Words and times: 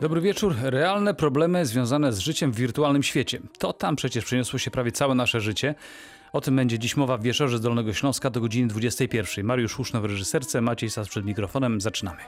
Dobry 0.00 0.20
wieczór. 0.20 0.54
Realne 0.62 1.14
problemy 1.14 1.66
związane 1.66 2.12
z 2.12 2.18
życiem 2.18 2.52
w 2.52 2.56
wirtualnym 2.56 3.02
świecie. 3.02 3.40
To 3.58 3.72
tam 3.72 3.96
przecież 3.96 4.24
przeniosło 4.24 4.58
się 4.58 4.70
prawie 4.70 4.92
całe 4.92 5.14
nasze 5.14 5.40
życie. 5.40 5.74
O 6.32 6.40
tym 6.40 6.56
będzie 6.56 6.78
dziś 6.78 6.96
mowa 6.96 7.18
w 7.18 7.22
wieczorze 7.22 7.58
z 7.58 7.60
Dolnego 7.60 7.92
Śląska 7.92 8.30
do 8.30 8.40
godziny 8.40 8.68
21. 8.68 9.46
Mariusz 9.46 9.74
Huszno 9.74 10.00
w 10.00 10.04
reżyserce, 10.04 10.60
Maciej 10.60 10.90
Sas 10.90 11.08
przed 11.08 11.24
mikrofonem. 11.24 11.80
Zaczynamy. 11.80 12.20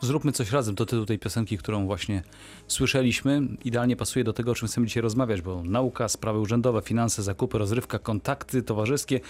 Zróbmy 0.00 0.32
coś 0.32 0.50
razem, 0.50 0.74
to 0.74 0.86
tytuł 0.86 1.06
tej 1.06 1.18
piosenki, 1.18 1.58
którą 1.58 1.86
właśnie 1.86 2.22
słyszeliśmy. 2.66 3.42
Idealnie 3.64 3.96
pasuje 3.96 4.24
do 4.24 4.32
tego, 4.32 4.50
o 4.50 4.54
czym 4.54 4.68
chcemy 4.68 4.86
dzisiaj 4.86 5.02
rozmawiać, 5.02 5.42
bo 5.42 5.62
nauka, 5.64 6.08
sprawy 6.08 6.38
urzędowe, 6.38 6.82
finanse, 6.82 7.22
zakupy, 7.22 7.58
rozrywka, 7.58 7.98
kontakty 7.98 8.62
towarzyskie, 8.62 9.20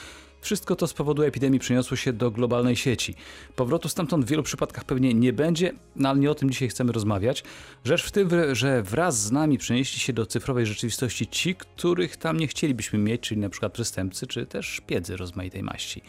wszystko 0.47 0.77
to 0.77 0.87
z 0.87 0.95
powodu 0.95 1.23
epidemii 1.23 1.61
przeniosło 1.61 1.97
się 1.97 2.13
do 2.13 2.31
globalnej 2.31 2.77
sieci. 2.77 3.15
Powrotu 3.57 3.89
stamtąd 3.89 4.25
w 4.25 4.29
wielu 4.29 4.43
przypadkach 4.43 4.85
pewnie 4.85 5.15
nie 5.15 5.33
będzie, 5.33 5.73
no 5.97 6.09
ale 6.09 6.19
nie 6.19 6.31
o 6.31 6.35
tym 6.35 6.51
dzisiaj 6.51 6.69
chcemy 6.69 6.93
rozmawiać. 6.93 7.45
Rzecz 7.85 8.05
w 8.05 8.11
tym, 8.11 8.29
że 8.53 8.83
wraz 8.83 9.23
z 9.23 9.33
nami 9.33 9.59
przenieśli 9.59 10.01
się 10.01 10.13
do 10.13 10.27
cyfrowej 10.27 10.67
rzeczywistości 10.67 11.27
ci, 11.27 11.55
których 11.55 12.17
tam 12.17 12.37
nie 12.37 12.47
chcielibyśmy 12.47 12.99
mieć, 12.99 13.21
czyli 13.21 13.41
na 13.41 13.49
przykład 13.49 13.73
przestępcy, 13.73 14.27
czy 14.27 14.47
też 14.47 14.67
szpiedzy 14.67 15.17
rozmaitej 15.17 15.63
maści. 15.63 16.03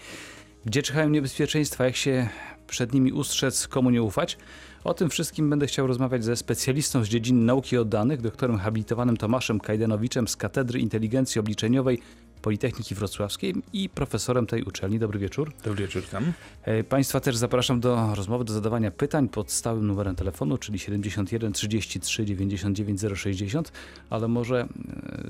Gdzie 0.65 0.83
czyhają 0.83 1.09
niebezpieczeństwa, 1.09 1.85
jak 1.85 1.95
się 1.95 2.29
przed 2.67 2.93
nimi 2.93 3.11
ustrzec, 3.11 3.67
komu 3.67 3.89
nie 3.89 4.03
ufać? 4.03 4.37
O 4.83 4.93
tym 4.93 5.09
wszystkim 5.09 5.49
będę 5.49 5.67
chciał 5.67 5.87
rozmawiać 5.87 6.23
ze 6.23 6.35
specjalistą 6.35 7.03
z 7.03 7.07
dziedziny 7.07 7.45
nauki 7.45 7.77
o 7.77 7.85
danych, 7.85 8.21
doktorem 8.21 8.57
habilitowanym 8.57 9.17
Tomaszem 9.17 9.59
Kajdanowiczem 9.59 10.27
z 10.27 10.35
Katedry 10.35 10.79
Inteligencji 10.79 11.39
Obliczeniowej 11.39 11.99
Politechniki 12.41 12.95
Wrocławskiej 12.95 13.55
i 13.73 13.89
profesorem 13.89 14.47
tej 14.47 14.63
uczelni. 14.63 14.99
Dobry 14.99 15.19
wieczór. 15.19 15.53
Dobry 15.63 15.83
wieczór, 15.87 16.03
tam. 16.03 16.33
E, 16.63 16.83
państwa 16.83 17.19
też 17.19 17.37
zapraszam 17.37 17.79
do 17.79 18.15
rozmowy, 18.15 18.45
do 18.45 18.53
zadawania 18.53 18.91
pytań 18.91 19.29
pod 19.29 19.51
stałym 19.51 19.87
numerem 19.87 20.15
telefonu, 20.15 20.57
czyli 20.57 20.79
71 20.79 21.53
33 21.53 22.25
99 22.25 23.01
060, 23.15 23.71
ale 24.09 24.27
może 24.27 24.59
e, 24.59 24.67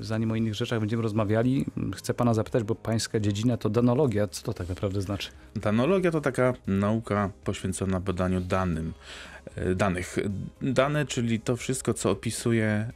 zanim 0.00 0.30
o 0.30 0.36
innych 0.36 0.54
rzeczach 0.54 0.80
będziemy 0.80 1.02
rozmawiali, 1.02 1.66
chcę 1.96 2.14
pana 2.14 2.34
zapytać, 2.34 2.64
bo 2.64 2.74
pańska 2.74 3.20
dziedzina 3.20 3.56
to 3.56 3.70
danologia. 3.70 4.28
Co 4.28 4.42
to 4.42 4.54
tak 4.54 4.68
naprawdę 4.68 5.02
znaczy? 5.02 5.30
Danologia 5.56 6.10
to 6.10 6.20
taka 6.20 6.54
nauka 6.66 7.30
poświęcona 7.44 8.00
badaniu 8.00 8.40
danym. 8.40 8.92
E, 9.56 9.74
danych. 9.74 10.16
Dane, 10.62 11.06
czyli 11.06 11.40
to 11.40 11.56
wszystko, 11.56 11.94
co 11.94 12.10
opisuje, 12.10 12.90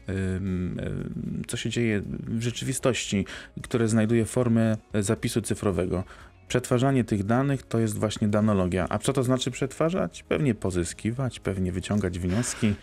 co 1.46 1.56
się 1.56 1.70
dzieje 1.70 2.02
w 2.26 2.42
rzeczywistości, 2.42 3.26
które 3.62 3.88
znajduje 3.88 4.24
formę 4.24 4.76
zapisu 4.94 5.42
cyfrowego. 5.42 6.04
Przetwarzanie 6.48 7.04
tych 7.04 7.24
danych 7.24 7.62
to 7.62 7.78
jest 7.78 7.98
właśnie 7.98 8.28
danologia. 8.28 8.86
A 8.88 8.98
co 8.98 9.12
to 9.12 9.22
znaczy 9.22 9.50
przetwarzać? 9.50 10.22
Pewnie 10.22 10.54
pozyskiwać, 10.54 11.40
pewnie 11.40 11.72
wyciągać 11.72 12.18
wnioski. 12.18 12.74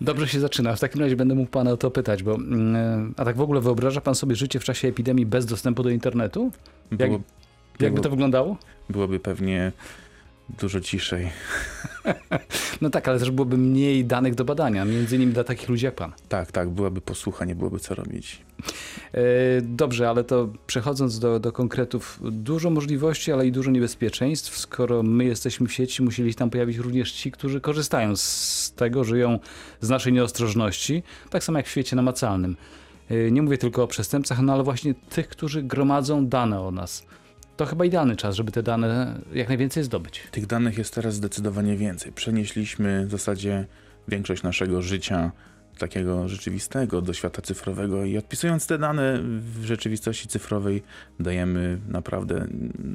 Dobrze 0.00 0.28
się 0.28 0.40
zaczyna. 0.40 0.76
W 0.76 0.80
takim 0.80 1.00
razie 1.00 1.16
będę 1.16 1.34
mógł 1.34 1.50
pana 1.50 1.70
o 1.70 1.76
to 1.76 1.90
pytać, 1.90 2.22
bo 2.22 2.34
mm, 2.34 3.14
a 3.16 3.24
tak 3.24 3.36
w 3.36 3.40
ogóle 3.40 3.60
wyobraża 3.60 4.00
pan 4.00 4.14
sobie 4.14 4.36
życie 4.36 4.60
w 4.60 4.64
czasie 4.64 4.88
epidemii 4.88 5.26
bez 5.26 5.46
dostępu 5.46 5.82
do 5.82 5.90
internetu? 5.90 6.50
Jak, 6.90 7.10
było, 7.10 7.20
jakby 7.80 8.00
to 8.00 8.10
wyglądało? 8.10 8.56
Byłoby 8.90 9.20
pewnie 9.20 9.72
dużo 10.48 10.80
ciszej. 10.80 11.30
No 12.80 12.90
tak, 12.90 13.08
ale 13.08 13.18
też 13.18 13.30
byłoby 13.30 13.58
mniej 13.58 14.04
danych 14.04 14.34
do 14.34 14.44
badania, 14.44 14.84
między 14.84 15.16
innymi 15.16 15.32
dla 15.32 15.44
takich 15.44 15.68
ludzi 15.68 15.84
jak 15.84 15.94
pan. 15.94 16.12
Tak, 16.28 16.52
tak, 16.52 16.68
byłaby 16.68 17.00
posłucha, 17.00 17.44
nie 17.44 17.54
byłoby 17.54 17.78
co 17.78 17.94
robić. 17.94 18.42
E, 19.12 19.20
dobrze, 19.62 20.08
ale 20.08 20.24
to 20.24 20.48
przechodząc 20.66 21.18
do, 21.18 21.40
do 21.40 21.52
konkretów, 21.52 22.20
dużo 22.22 22.70
możliwości, 22.70 23.32
ale 23.32 23.46
i 23.46 23.52
dużo 23.52 23.70
niebezpieczeństw. 23.70 24.58
Skoro 24.58 25.02
my 25.02 25.24
jesteśmy 25.24 25.68
w 25.68 25.72
sieci, 25.72 26.02
musieli 26.02 26.34
tam 26.34 26.50
pojawić 26.50 26.76
również 26.76 27.12
ci, 27.12 27.30
którzy 27.30 27.60
korzystają 27.60 28.16
z 28.16 28.72
tego, 28.76 29.04
żyją 29.04 29.38
z 29.80 29.88
naszej 29.88 30.12
nieostrożności, 30.12 31.02
tak 31.30 31.44
samo 31.44 31.58
jak 31.58 31.66
w 31.66 31.70
świecie 31.70 31.96
namacalnym. 31.96 32.56
E, 33.10 33.30
nie 33.30 33.42
mówię 33.42 33.58
tylko 33.58 33.82
o 33.82 33.86
przestępcach, 33.86 34.40
no 34.42 34.52
ale 34.52 34.62
właśnie 34.62 34.94
tych, 34.94 35.28
którzy 35.28 35.62
gromadzą 35.62 36.26
dane 36.26 36.60
o 36.60 36.70
nas 36.70 37.06
to 37.58 37.66
chyba 37.66 37.84
idealny 37.84 38.16
czas, 38.16 38.36
żeby 38.36 38.52
te 38.52 38.62
dane 38.62 39.20
jak 39.32 39.48
najwięcej 39.48 39.84
zdobyć. 39.84 40.22
Tych 40.30 40.46
danych 40.46 40.78
jest 40.78 40.94
teraz 40.94 41.14
zdecydowanie 41.14 41.76
więcej. 41.76 42.12
Przenieśliśmy 42.12 43.06
w 43.06 43.10
zasadzie 43.10 43.66
większość 44.08 44.42
naszego 44.42 44.82
życia 44.82 45.32
takiego 45.78 46.28
rzeczywistego 46.28 47.02
do 47.02 47.12
świata 47.12 47.42
cyfrowego 47.42 48.04
i 48.04 48.18
odpisując 48.18 48.66
te 48.66 48.78
dane 48.78 49.18
w 49.22 49.64
rzeczywistości 49.64 50.28
cyfrowej 50.28 50.82
dajemy 51.20 51.78
naprawdę 51.88 52.46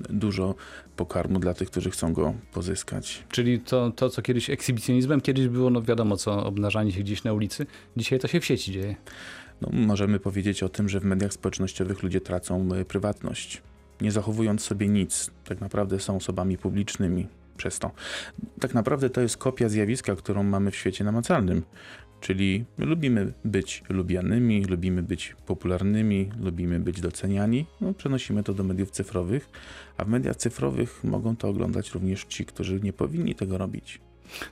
dużo 0.10 0.56
pokarmu 0.96 1.40
dla 1.40 1.54
tych, 1.54 1.70
którzy 1.70 1.92
chcą 1.92 2.14
go 2.14 2.34
pozyskać. 2.54 3.24
Czyli 3.30 3.60
to, 3.60 3.92
to 3.92 4.10
co 4.10 4.22
kiedyś 4.22 4.50
ekshibicjonizmem, 4.50 5.22
kiedyś 5.22 5.48
było 5.48 5.70
no 5.70 5.82
wiadomo 5.82 6.18
co, 6.18 6.46
obnażanie 6.46 6.92
się 6.92 7.00
gdzieś 7.00 7.24
na 7.24 7.34
ulicy, 7.34 7.66
dzisiaj 7.98 8.20
to 8.20 8.28
się 8.28 8.40
w 8.40 8.46
sieci 8.46 8.72
dzieje. 8.72 8.96
No, 9.62 9.70
możemy 9.72 10.20
powiedzieć 10.20 10.64
o 10.64 10.70
tym, 10.70 10.90
że 10.90 11.00
w 11.00 11.06
mediach 11.06 11.34
społecznościowych 11.34 12.04
ludzie 12.04 12.22
tracą 12.22 12.70
e, 12.76 12.86
prywatność 12.86 13.62
nie 14.04 14.12
zachowując 14.12 14.62
sobie 14.62 14.88
nic, 14.88 15.32
tak 15.44 15.62
naprawdę 15.62 16.00
są 16.00 16.16
osobami 16.16 16.58
publicznymi 16.58 17.28
przez 17.58 17.80
to. 17.80 17.92
Tak 18.60 18.74
naprawdę 18.74 19.10
to 19.10 19.22
jest 19.22 19.38
kopia 19.38 19.70
zjawiska, 19.70 20.16
którą 20.16 20.44
mamy 20.44 20.72
w 20.72 20.76
świecie 20.76 21.04
namacalnym. 21.04 21.64
Czyli 22.22 22.66
lubimy 22.78 23.34
być 23.46 23.84
lubianymi, 23.90 24.66
lubimy 24.66 25.04
być 25.04 25.36
popularnymi, 25.46 26.30
lubimy 26.40 26.80
być 26.80 27.02
doceniani. 27.02 27.66
No, 27.82 27.94
przenosimy 27.94 28.44
to 28.44 28.54
do 28.54 28.64
mediów 28.64 28.92
cyfrowych, 28.92 29.50
a 29.98 30.06
w 30.06 30.08
mediach 30.08 30.36
cyfrowych 30.36 31.04
mogą 31.04 31.36
to 31.36 31.48
oglądać 31.48 31.92
również 31.92 32.24
ci, 32.24 32.46
którzy 32.46 32.80
nie 32.80 32.94
powinni 32.94 33.36
tego 33.36 33.58
robić. 33.58 34.00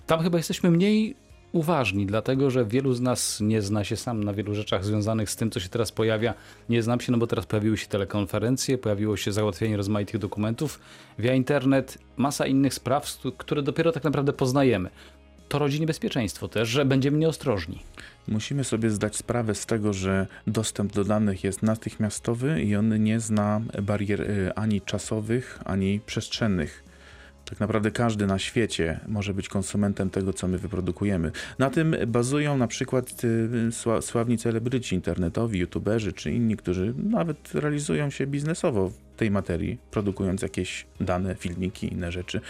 Tam 0.07 0.19
chyba 0.19 0.37
jesteśmy 0.37 0.71
mniej 0.71 1.15
uważni, 1.51 2.05
dlatego 2.05 2.49
że 2.49 2.65
wielu 2.65 2.93
z 2.93 3.01
nas 3.01 3.41
nie 3.41 3.61
zna 3.61 3.83
się 3.83 3.95
sam 3.95 4.23
na 4.23 4.33
wielu 4.33 4.55
rzeczach 4.55 4.85
związanych 4.85 5.29
z 5.29 5.35
tym, 5.35 5.51
co 5.51 5.59
się 5.59 5.69
teraz 5.69 5.91
pojawia. 5.91 6.33
Nie 6.69 6.83
znam 6.83 6.99
się, 6.99 7.11
no 7.11 7.17
bo 7.17 7.27
teraz 7.27 7.45
pojawiły 7.45 7.77
się 7.77 7.87
telekonferencje, 7.87 8.77
pojawiło 8.77 9.17
się 9.17 9.31
załatwienie 9.31 9.77
rozmaitych 9.77 10.17
dokumentów 10.17 10.79
via 11.19 11.33
internet, 11.33 11.97
masa 12.17 12.45
innych 12.45 12.73
spraw, 12.73 13.17
które 13.37 13.61
dopiero 13.61 13.91
tak 13.91 14.03
naprawdę 14.03 14.33
poznajemy. 14.33 14.89
To 15.49 15.59
rodzi 15.59 15.79
niebezpieczeństwo 15.79 16.47
też, 16.47 16.69
że 16.69 16.85
będziemy 16.85 17.17
nieostrożni. 17.17 17.83
Musimy 18.27 18.63
sobie 18.63 18.89
zdać 18.89 19.15
sprawę 19.15 19.55
z 19.55 19.65
tego, 19.65 19.93
że 19.93 20.27
dostęp 20.47 20.93
do 20.93 21.03
danych 21.03 21.43
jest 21.43 21.63
natychmiastowy 21.63 22.61
i 22.63 22.75
on 22.75 23.03
nie 23.03 23.19
zna 23.19 23.61
barier 23.81 24.21
y, 24.21 24.53
ani 24.55 24.81
czasowych, 24.81 25.59
ani 25.65 25.99
przestrzennych 26.05 26.90
tak 27.51 27.59
naprawdę 27.59 27.91
każdy 27.91 28.27
na 28.27 28.39
świecie 28.39 28.99
może 29.07 29.33
być 29.33 29.49
konsumentem 29.49 30.09
tego, 30.09 30.33
co 30.33 30.47
my 30.47 30.57
wyprodukujemy. 30.57 31.31
Na 31.59 31.69
tym 31.69 31.95
bazują 32.07 32.57
na 32.57 32.67
przykład 32.67 33.21
y, 33.23 34.01
sławni 34.01 34.37
celebryci 34.37 34.95
internetowi, 34.95 35.59
youtuberzy 35.59 36.13
czy 36.13 36.31
inni, 36.31 36.57
którzy 36.57 36.93
nawet 36.97 37.55
realizują 37.55 38.09
się 38.09 38.27
biznesowo 38.27 38.89
w 38.89 38.97
tej 39.17 39.31
materii, 39.31 39.77
produkując 39.91 40.41
jakieś 40.41 40.85
dane, 40.99 41.35
filmiki, 41.35 41.93
inne 41.93 42.11
rzeczy. 42.11 42.41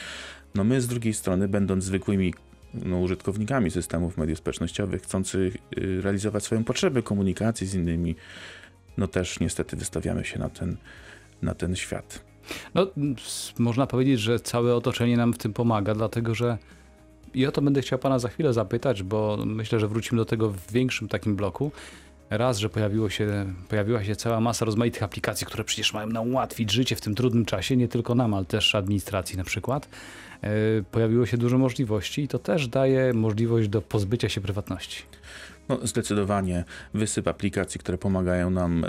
No 0.55 0.63
my 0.63 0.81
z 0.81 0.87
drugiej 0.87 1.13
strony, 1.13 1.47
będąc 1.47 1.83
zwykłymi 1.83 2.33
no, 2.73 2.99
użytkownikami 2.99 3.71
systemów 3.71 4.17
mediów 4.17 4.37
społecznościowych, 4.37 5.01
chcący 5.01 5.51
y, 5.77 6.01
realizować 6.01 6.43
swoją 6.43 6.63
potrzebę 6.63 7.01
komunikacji 7.01 7.67
z 7.67 7.73
innymi, 7.73 8.15
no 8.97 9.07
też 9.07 9.39
niestety 9.39 9.75
wystawiamy 9.75 10.25
się 10.25 10.39
na 10.39 10.49
ten, 10.49 10.77
na 11.41 11.53
ten 11.53 11.75
świat. 11.75 12.30
No, 12.75 12.87
można 13.59 13.87
powiedzieć, 13.87 14.19
że 14.19 14.39
całe 14.39 14.75
otoczenie 14.75 15.17
nam 15.17 15.33
w 15.33 15.37
tym 15.37 15.53
pomaga, 15.53 15.95
dlatego 15.95 16.35
że 16.35 16.57
i 17.33 17.45
o 17.45 17.51
to 17.51 17.61
będę 17.61 17.81
chciał 17.81 17.99
pana 17.99 18.19
za 18.19 18.29
chwilę 18.29 18.53
zapytać, 18.53 19.03
bo 19.03 19.37
myślę, 19.45 19.79
że 19.79 19.87
wrócimy 19.87 20.21
do 20.21 20.25
tego 20.25 20.49
w 20.49 20.71
większym 20.71 21.07
takim 21.07 21.35
bloku. 21.35 21.71
Raz, 22.29 22.57
że 22.57 22.69
pojawiło 22.69 23.09
się, 23.09 23.53
pojawiła 23.69 24.03
się 24.03 24.15
cała 24.15 24.39
masa 24.39 24.65
rozmaitych 24.65 25.03
aplikacji, 25.03 25.47
które 25.47 25.63
przecież 25.63 25.93
mają 25.93 26.07
nam 26.07 26.31
ułatwić 26.31 26.71
życie 26.71 26.95
w 26.95 27.01
tym 27.01 27.15
trudnym 27.15 27.45
czasie, 27.45 27.77
nie 27.77 27.87
tylko 27.87 28.15
nam, 28.15 28.33
ale 28.33 28.45
też 28.45 28.75
administracji 28.75 29.37
na 29.37 29.43
przykład. 29.43 29.89
E, 30.43 30.49
pojawiło 30.91 31.25
się 31.25 31.37
dużo 31.37 31.57
możliwości 31.57 32.21
i 32.21 32.27
to 32.27 32.39
też 32.39 32.67
daje 32.67 33.13
możliwość 33.13 33.67
do 33.67 33.81
pozbycia 33.81 34.29
się 34.29 34.41
prywatności. 34.41 35.03
No, 35.69 35.79
zdecydowanie 35.83 36.63
wysyp 36.93 37.27
aplikacji, 37.27 37.79
które 37.79 37.97
pomagają 37.97 38.49
nam 38.49 38.83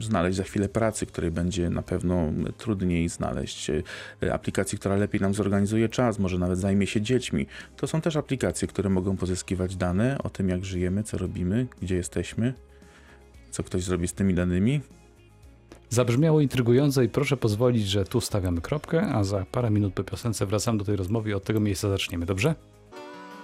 y, 0.00 0.04
znaleźć 0.04 0.36
za 0.36 0.42
chwilę 0.42 0.68
pracy, 0.68 1.06
której 1.06 1.30
będzie 1.30 1.70
na 1.70 1.82
pewno 1.82 2.32
trudniej 2.58 3.08
znaleźć. 3.08 3.70
Y, 3.70 4.32
aplikacji, 4.32 4.78
która 4.78 4.96
lepiej 4.96 5.20
nam 5.20 5.34
zorganizuje 5.34 5.88
czas, 5.88 6.18
może 6.18 6.38
nawet 6.38 6.58
zajmie 6.58 6.86
się 6.86 7.00
dziećmi. 7.00 7.46
To 7.76 7.86
są 7.86 8.00
też 8.00 8.16
aplikacje, 8.16 8.68
które 8.68 8.90
mogą 8.90 9.16
pozyskiwać 9.16 9.76
dane 9.76 10.18
o 10.18 10.30
tym, 10.30 10.48
jak 10.48 10.64
żyjemy, 10.64 11.02
co 11.02 11.18
robimy, 11.18 11.66
gdzie 11.82 11.96
jesteśmy, 11.96 12.54
co 13.50 13.62
ktoś 13.62 13.82
zrobi 13.82 14.08
z 14.08 14.12
tymi 14.12 14.34
danymi. 14.34 14.80
Zabrzmiało 15.94 16.40
intrygująco 16.40 17.02
i 17.02 17.08
proszę 17.08 17.36
pozwolić, 17.36 17.88
że 17.88 18.04
tu 18.04 18.20
stawiamy 18.20 18.60
kropkę, 18.60 19.02
a 19.02 19.24
za 19.24 19.46
parę 19.52 19.70
minut 19.70 19.94
po 19.94 20.04
piosence 20.04 20.46
wracam 20.46 20.78
do 20.78 20.84
tej 20.84 20.96
rozmowy 20.96 21.30
i 21.30 21.34
od 21.34 21.44
tego 21.44 21.60
miejsca 21.60 21.88
zaczniemy, 21.88 22.26
dobrze? 22.26 22.54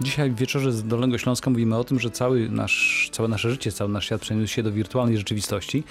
Dzisiaj 0.01 0.31
w 0.31 0.37
wieczorze 0.37 0.73
z 0.73 0.85
Dolnego 0.85 1.19
Śląska 1.19 1.51
mówimy 1.51 1.77
o 1.77 1.85
tym, 1.85 2.01
że 2.01 2.11
cały 2.11 2.49
nasz, 2.49 3.09
całe 3.13 3.29
nasze 3.29 3.51
życie, 3.51 3.73
cały 3.73 3.91
nasz 3.91 4.05
świat 4.07 4.21
przeniósł 4.21 4.55
się 4.55 4.63
do 4.63 4.73
wirtualnej 4.73 5.19
rzeczywistości. 5.19 5.85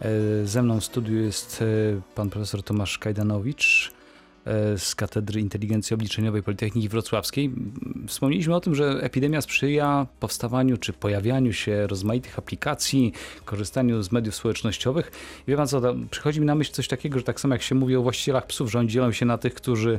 E, 0.00 0.46
ze 0.46 0.62
mną 0.62 0.80
w 0.80 0.84
studiu 0.84 1.16
jest 1.16 1.62
e, 1.62 2.00
pan 2.14 2.30
profesor 2.30 2.62
Tomasz 2.62 2.98
Kajdanowicz, 2.98 3.92
z 4.76 4.94
Katedry 4.94 5.40
Inteligencji 5.40 5.94
Obliczeniowej 5.94 6.42
Politechniki 6.42 6.88
Wrocławskiej. 6.88 7.52
Wspomnieliśmy 8.06 8.54
o 8.54 8.60
tym, 8.60 8.74
że 8.74 8.98
epidemia 9.02 9.40
sprzyja 9.40 10.06
powstawaniu 10.20 10.76
czy 10.76 10.92
pojawianiu 10.92 11.52
się 11.52 11.86
rozmaitych 11.86 12.38
aplikacji, 12.38 13.12
korzystaniu 13.44 14.02
z 14.02 14.12
mediów 14.12 14.34
społecznościowych. 14.34 15.12
I 15.46 15.50
wie 15.50 15.56
pan 15.56 15.68
co, 15.68 15.80
przychodzi 16.10 16.40
mi 16.40 16.46
na 16.46 16.54
myśl 16.54 16.72
coś 16.72 16.88
takiego, 16.88 17.18
że 17.18 17.24
tak 17.24 17.40
samo 17.40 17.54
jak 17.54 17.62
się 17.62 17.74
mówi 17.74 17.96
o 17.96 18.02
właścicielach 18.02 18.46
psów, 18.46 18.70
że 18.70 18.78
oni 18.78 18.88
dzielą 18.88 19.12
się 19.12 19.26
na 19.26 19.38
tych, 19.38 19.54
którzy 19.54 19.98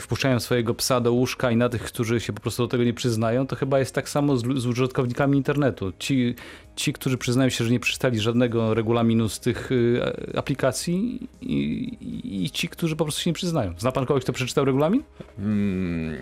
wpuszczają 0.00 0.40
swojego 0.40 0.74
psa 0.74 1.00
do 1.00 1.12
łóżka 1.12 1.50
i 1.50 1.56
na 1.56 1.68
tych, 1.68 1.82
którzy 1.82 2.20
się 2.20 2.32
po 2.32 2.40
prostu 2.40 2.62
do 2.62 2.68
tego 2.68 2.84
nie 2.84 2.94
przyznają, 2.94 3.46
to 3.46 3.56
chyba 3.56 3.78
jest 3.78 3.94
tak 3.94 4.08
samo 4.08 4.36
z, 4.36 4.42
z 4.42 4.66
użytkownikami 4.66 5.36
internetu. 5.36 5.92
Ci, 5.98 6.34
ci, 6.76 6.92
którzy 6.92 7.18
przyznają 7.18 7.50
się, 7.50 7.64
że 7.64 7.70
nie 7.70 7.80
przeczytali 7.80 8.20
żadnego 8.20 8.74
regulaminu 8.74 9.28
z 9.28 9.40
tych 9.40 9.72
y, 9.72 10.00
aplikacji 10.36 11.28
i, 11.42 12.44
i, 12.44 12.50
ci, 12.50 12.68
którzy 12.68 12.96
po 12.96 13.04
prostu 13.04 13.20
się 13.20 13.30
nie 13.30 13.34
przyznają. 13.34 13.74
Zna 13.78 13.92
pan 13.92 14.06
kogoś, 14.06 14.22
kto 14.22 14.32
przeczytał 14.32 14.64
regulamin? 14.64 15.02
Hmm, 15.36 16.16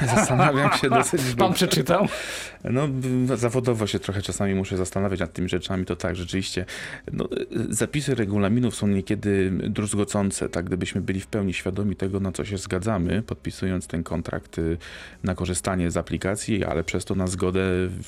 zastanawiam 0.14 0.72
się 0.72 0.90
dosyć. 0.90 1.20
Pan 1.38 1.52
przeczytał? 1.52 2.08
No, 2.64 2.88
zawodowo 3.36 3.86
się 3.86 3.98
trochę 3.98 4.22
czasami 4.22 4.54
muszę 4.54 4.76
zastanawiać 4.76 5.20
nad 5.20 5.32
tymi 5.32 5.48
rzeczami, 5.48 5.84
to 5.84 5.96
tak, 5.96 6.16
rzeczywiście. 6.16 6.64
No, 7.12 7.28
zapisy 7.68 8.14
regulaminów 8.14 8.74
są 8.76 8.86
niekiedy 8.86 9.50
druzgocące, 9.50 10.48
tak, 10.48 10.64
gdybyśmy 10.64 11.00
byli 11.00 11.20
w 11.20 11.26
pełni 11.26 11.54
świadomi 11.54 11.96
tego, 11.96 12.15
na 12.20 12.32
co 12.32 12.44
się 12.44 12.58
zgadzamy, 12.58 13.22
podpisując 13.22 13.86
ten 13.86 14.02
kontrakt 14.02 14.58
y, 14.58 14.76
na 15.24 15.34
korzystanie 15.34 15.90
z 15.90 15.96
aplikacji, 15.96 16.64
ale 16.64 16.84
przez 16.84 17.04
to 17.04 17.14
na 17.14 17.26
zgodę 17.26 17.62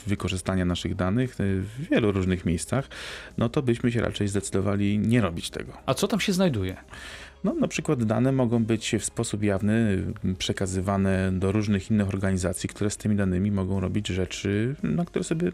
wykorzystania 0.06 0.64
naszych 0.64 0.94
danych, 0.94 1.40
y, 1.40 1.60
w 1.60 1.88
wielu 1.90 2.12
różnych 2.12 2.44
miejscach, 2.46 2.88
no 3.38 3.49
to 3.49 3.62
byśmy 3.62 3.93
się 3.93 4.00
raczej 4.00 4.28
zdecydowali 4.28 4.99
nie 4.99 5.20
robić 5.20 5.50
tego. 5.50 5.72
A 5.87 5.94
co 5.94 6.08
tam 6.08 6.20
się 6.20 6.32
znajduje? 6.32 6.76
No, 7.44 7.55
na 7.55 7.69
przykład 7.69 8.05
dane 8.05 8.32
mogą 8.32 8.64
być 8.64 8.94
w 8.99 9.05
sposób 9.05 9.43
jawny 9.43 10.05
przekazywane 10.38 11.32
do 11.32 11.52
różnych 11.52 11.90
innych 11.90 12.08
organizacji, 12.08 12.69
które 12.69 12.90
z 12.90 12.96
tymi 12.96 13.17
danymi 13.17 13.50
mogą 13.50 13.81
robić 13.81 14.08
rzeczy, 14.08 14.76
na 14.82 15.05
które 15.05 15.25
sobie 15.25 15.52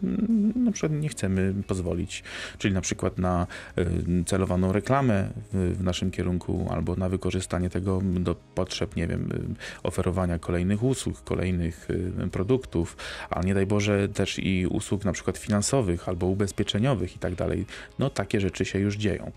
na 0.55 0.71
przykład 0.71 0.91
nie 0.91 1.09
chcemy 1.09 1.53
pozwolić. 1.67 2.23
Czyli 2.57 2.73
na 2.73 2.81
przykład 2.81 3.17
na 3.17 3.47
y, 3.77 4.23
celowaną 4.25 4.71
reklamę 4.71 5.29
w 5.53 5.83
naszym 5.83 6.11
kierunku 6.11 6.67
albo 6.71 6.95
na 6.95 7.09
wykorzystanie 7.09 7.69
tego 7.69 8.01
do 8.19 8.35
potrzeb, 8.55 8.95
nie 8.95 9.07
wiem, 9.07 9.31
y, 9.31 9.39
oferowania 9.83 10.39
kolejnych 10.39 10.83
usług, 10.83 11.23
kolejnych 11.23 11.89
y, 11.89 12.29
produktów, 12.31 12.97
a 13.29 13.41
nie 13.41 13.53
daj 13.53 13.65
Boże 13.65 14.09
też 14.09 14.39
i 14.39 14.67
usług 14.67 15.05
na 15.05 15.11
przykład 15.11 15.37
finansowych 15.37 16.09
albo 16.09 16.25
ubezpieczeniowych 16.25 17.15
i 17.15 17.19
tak 17.19 17.35
dalej. 17.35 17.65
No 17.99 18.09
takie 18.09 18.41
rzeczy 18.41 18.65
się 18.65 18.79
już 18.79 18.95
dzieją. 18.95 19.31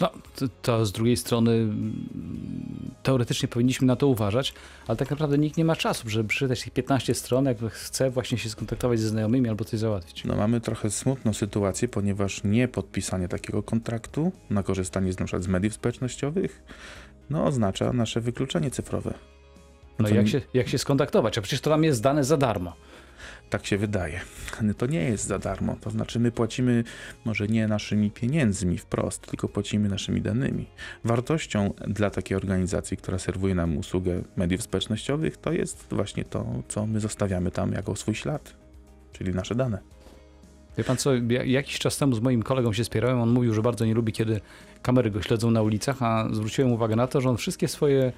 No, 0.00 0.10
to, 0.36 0.46
to, 0.62 0.86
z 0.86 0.92
drugiej 0.92 1.16
strony 1.16 1.52
mm, 1.52 2.06
teoretycznie 3.02 3.48
powinniśmy 3.48 3.86
na 3.86 3.96
to 3.96 4.06
uważać, 4.06 4.54
ale 4.86 4.96
tak 4.96 5.10
naprawdę 5.10 5.38
nikt 5.38 5.56
nie 5.56 5.64
ma 5.64 5.76
czasu, 5.76 6.10
żeby 6.10 6.28
przeczytać 6.28 6.62
tych 6.62 6.72
15 6.72 7.14
stron, 7.14 7.44
jak 7.44 7.58
chce 7.70 8.10
właśnie 8.10 8.38
się 8.38 8.48
skontaktować 8.48 9.00
ze 9.00 9.08
znajomymi 9.08 9.48
albo 9.48 9.64
coś 9.64 9.80
załatwić. 9.80 10.24
No 10.24 10.36
mamy 10.36 10.60
trochę 10.60 10.90
smutną 10.90 11.34
sytuację, 11.34 11.88
ponieważ 11.88 12.44
nie 12.44 12.68
podpisanie 12.68 13.28
takiego 13.28 13.62
kontraktu 13.62 14.32
na 14.50 14.62
korzystanie 14.62 15.12
z, 15.12 15.18
na 15.18 15.24
przykład 15.26 15.42
z 15.42 15.48
mediów 15.48 15.74
społecznościowych 15.74 16.62
no, 17.30 17.44
oznacza 17.44 17.92
nasze 17.92 18.20
wykluczenie 18.20 18.70
cyfrowe. 18.70 19.14
No, 19.98 20.08
no 20.08 20.16
jak, 20.16 20.28
się, 20.28 20.40
jak 20.54 20.68
się 20.68 20.78
skontaktować? 20.78 21.38
A 21.38 21.42
przecież 21.42 21.60
to 21.60 21.70
tam 21.70 21.84
jest 21.84 22.02
dane 22.02 22.24
za 22.24 22.36
darmo. 22.36 22.72
Tak 23.50 23.66
się 23.66 23.78
wydaje. 23.78 24.20
To 24.78 24.86
nie 24.86 25.04
jest 25.04 25.26
za 25.26 25.38
darmo. 25.38 25.76
To 25.80 25.90
znaczy, 25.90 26.20
my 26.20 26.32
płacimy 26.32 26.84
może 27.24 27.46
nie 27.48 27.68
naszymi 27.68 28.10
pieniędzmi 28.10 28.78
wprost, 28.78 29.26
tylko 29.26 29.48
płacimy 29.48 29.88
naszymi 29.88 30.20
danymi. 30.20 30.66
Wartością 31.04 31.74
dla 31.88 32.10
takiej 32.10 32.36
organizacji, 32.36 32.96
która 32.96 33.18
serwuje 33.18 33.54
nam 33.54 33.76
usługę 33.76 34.22
mediów 34.36 34.62
społecznościowych, 34.62 35.36
to 35.36 35.52
jest 35.52 35.86
właśnie 35.90 36.24
to, 36.24 36.46
co 36.68 36.86
my 36.86 37.00
zostawiamy 37.00 37.50
tam 37.50 37.72
jako 37.72 37.96
swój 37.96 38.14
ślad, 38.14 38.54
czyli 39.12 39.34
nasze 39.34 39.54
dane. 39.54 39.78
Wie 40.78 40.84
pan 40.84 40.96
co, 40.96 41.10
jakiś 41.44 41.78
czas 41.78 41.98
temu 41.98 42.14
z 42.14 42.20
moim 42.20 42.42
kolegą 42.42 42.72
się 42.72 42.84
spierałem, 42.84 43.20
on 43.20 43.30
mówił, 43.30 43.54
że 43.54 43.62
bardzo 43.62 43.84
nie 43.84 43.94
lubi, 43.94 44.12
kiedy 44.12 44.40
kamery 44.82 45.10
go 45.10 45.22
śledzą 45.22 45.50
na 45.50 45.62
ulicach, 45.62 46.02
a 46.02 46.28
zwróciłem 46.32 46.72
uwagę 46.72 46.96
na 46.96 47.06
to, 47.06 47.20
że 47.20 47.30
on 47.30 47.36
wszystkie 47.36 47.68
swoje 47.68 48.12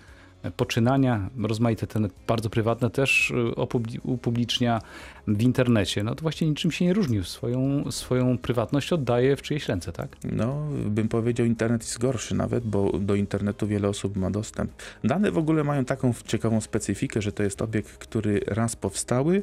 poczynania, 0.56 1.30
rozmaite 1.42 1.86
te 1.86 2.00
bardzo 2.26 2.50
prywatne 2.50 2.90
też 2.90 3.30
y, 3.30 4.00
upublicznia 4.02 4.80
w 5.26 5.42
internecie, 5.42 6.02
no 6.02 6.14
to 6.14 6.22
właśnie 6.22 6.48
niczym 6.48 6.72
się 6.72 6.84
nie 6.84 6.92
różnił. 6.92 7.24
Swoją, 7.24 7.92
swoją 7.92 8.38
prywatność 8.38 8.92
oddaje 8.92 9.36
w 9.36 9.42
czyjeś 9.42 9.68
ręce, 9.68 9.92
tak? 9.92 10.16
No, 10.32 10.68
bym 10.86 11.08
powiedział, 11.08 11.46
internet 11.46 11.82
jest 11.82 11.98
gorszy 11.98 12.34
nawet, 12.34 12.64
bo 12.64 12.98
do 12.98 13.14
internetu 13.14 13.66
wiele 13.66 13.88
osób 13.88 14.16
ma 14.16 14.30
dostęp. 14.30 14.70
Dane 15.04 15.30
w 15.30 15.38
ogóle 15.38 15.64
mają 15.64 15.84
taką 15.84 16.14
ciekawą 16.26 16.60
specyfikę, 16.60 17.22
że 17.22 17.32
to 17.32 17.42
jest 17.42 17.62
obiekt, 17.62 17.98
który 17.98 18.40
raz 18.46 18.76
powstały, 18.76 19.42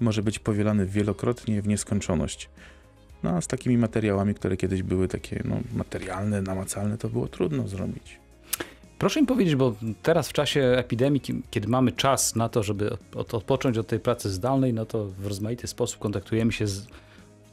może 0.00 0.22
być 0.22 0.38
powielany 0.38 0.86
wielokrotnie 0.86 1.62
w 1.62 1.68
nieskończoność. 1.68 2.48
No 3.22 3.30
a 3.30 3.40
z 3.40 3.46
takimi 3.46 3.78
materiałami, 3.78 4.34
które 4.34 4.56
kiedyś 4.56 4.82
były 4.82 5.08
takie 5.08 5.42
no, 5.44 5.60
materialne, 5.74 6.42
namacalne, 6.42 6.98
to 6.98 7.08
było 7.08 7.28
trudno 7.28 7.68
zrobić. 7.68 8.23
Proszę 8.98 9.20
mi 9.20 9.26
powiedzieć, 9.26 9.56
bo 9.56 9.74
teraz 10.02 10.28
w 10.28 10.32
czasie 10.32 10.60
epidemii, 10.60 11.20
kiedy 11.50 11.68
mamy 11.68 11.92
czas 11.92 12.36
na 12.36 12.48
to, 12.48 12.62
żeby 12.62 12.90
odpocząć 13.14 13.78
od 13.78 13.86
tej 13.86 14.00
pracy 14.00 14.30
zdalnej, 14.30 14.74
no 14.74 14.86
to 14.86 15.04
w 15.04 15.26
rozmaity 15.26 15.66
sposób 15.66 15.98
kontaktujemy 15.98 16.52
się 16.52 16.66
z, 16.66 16.86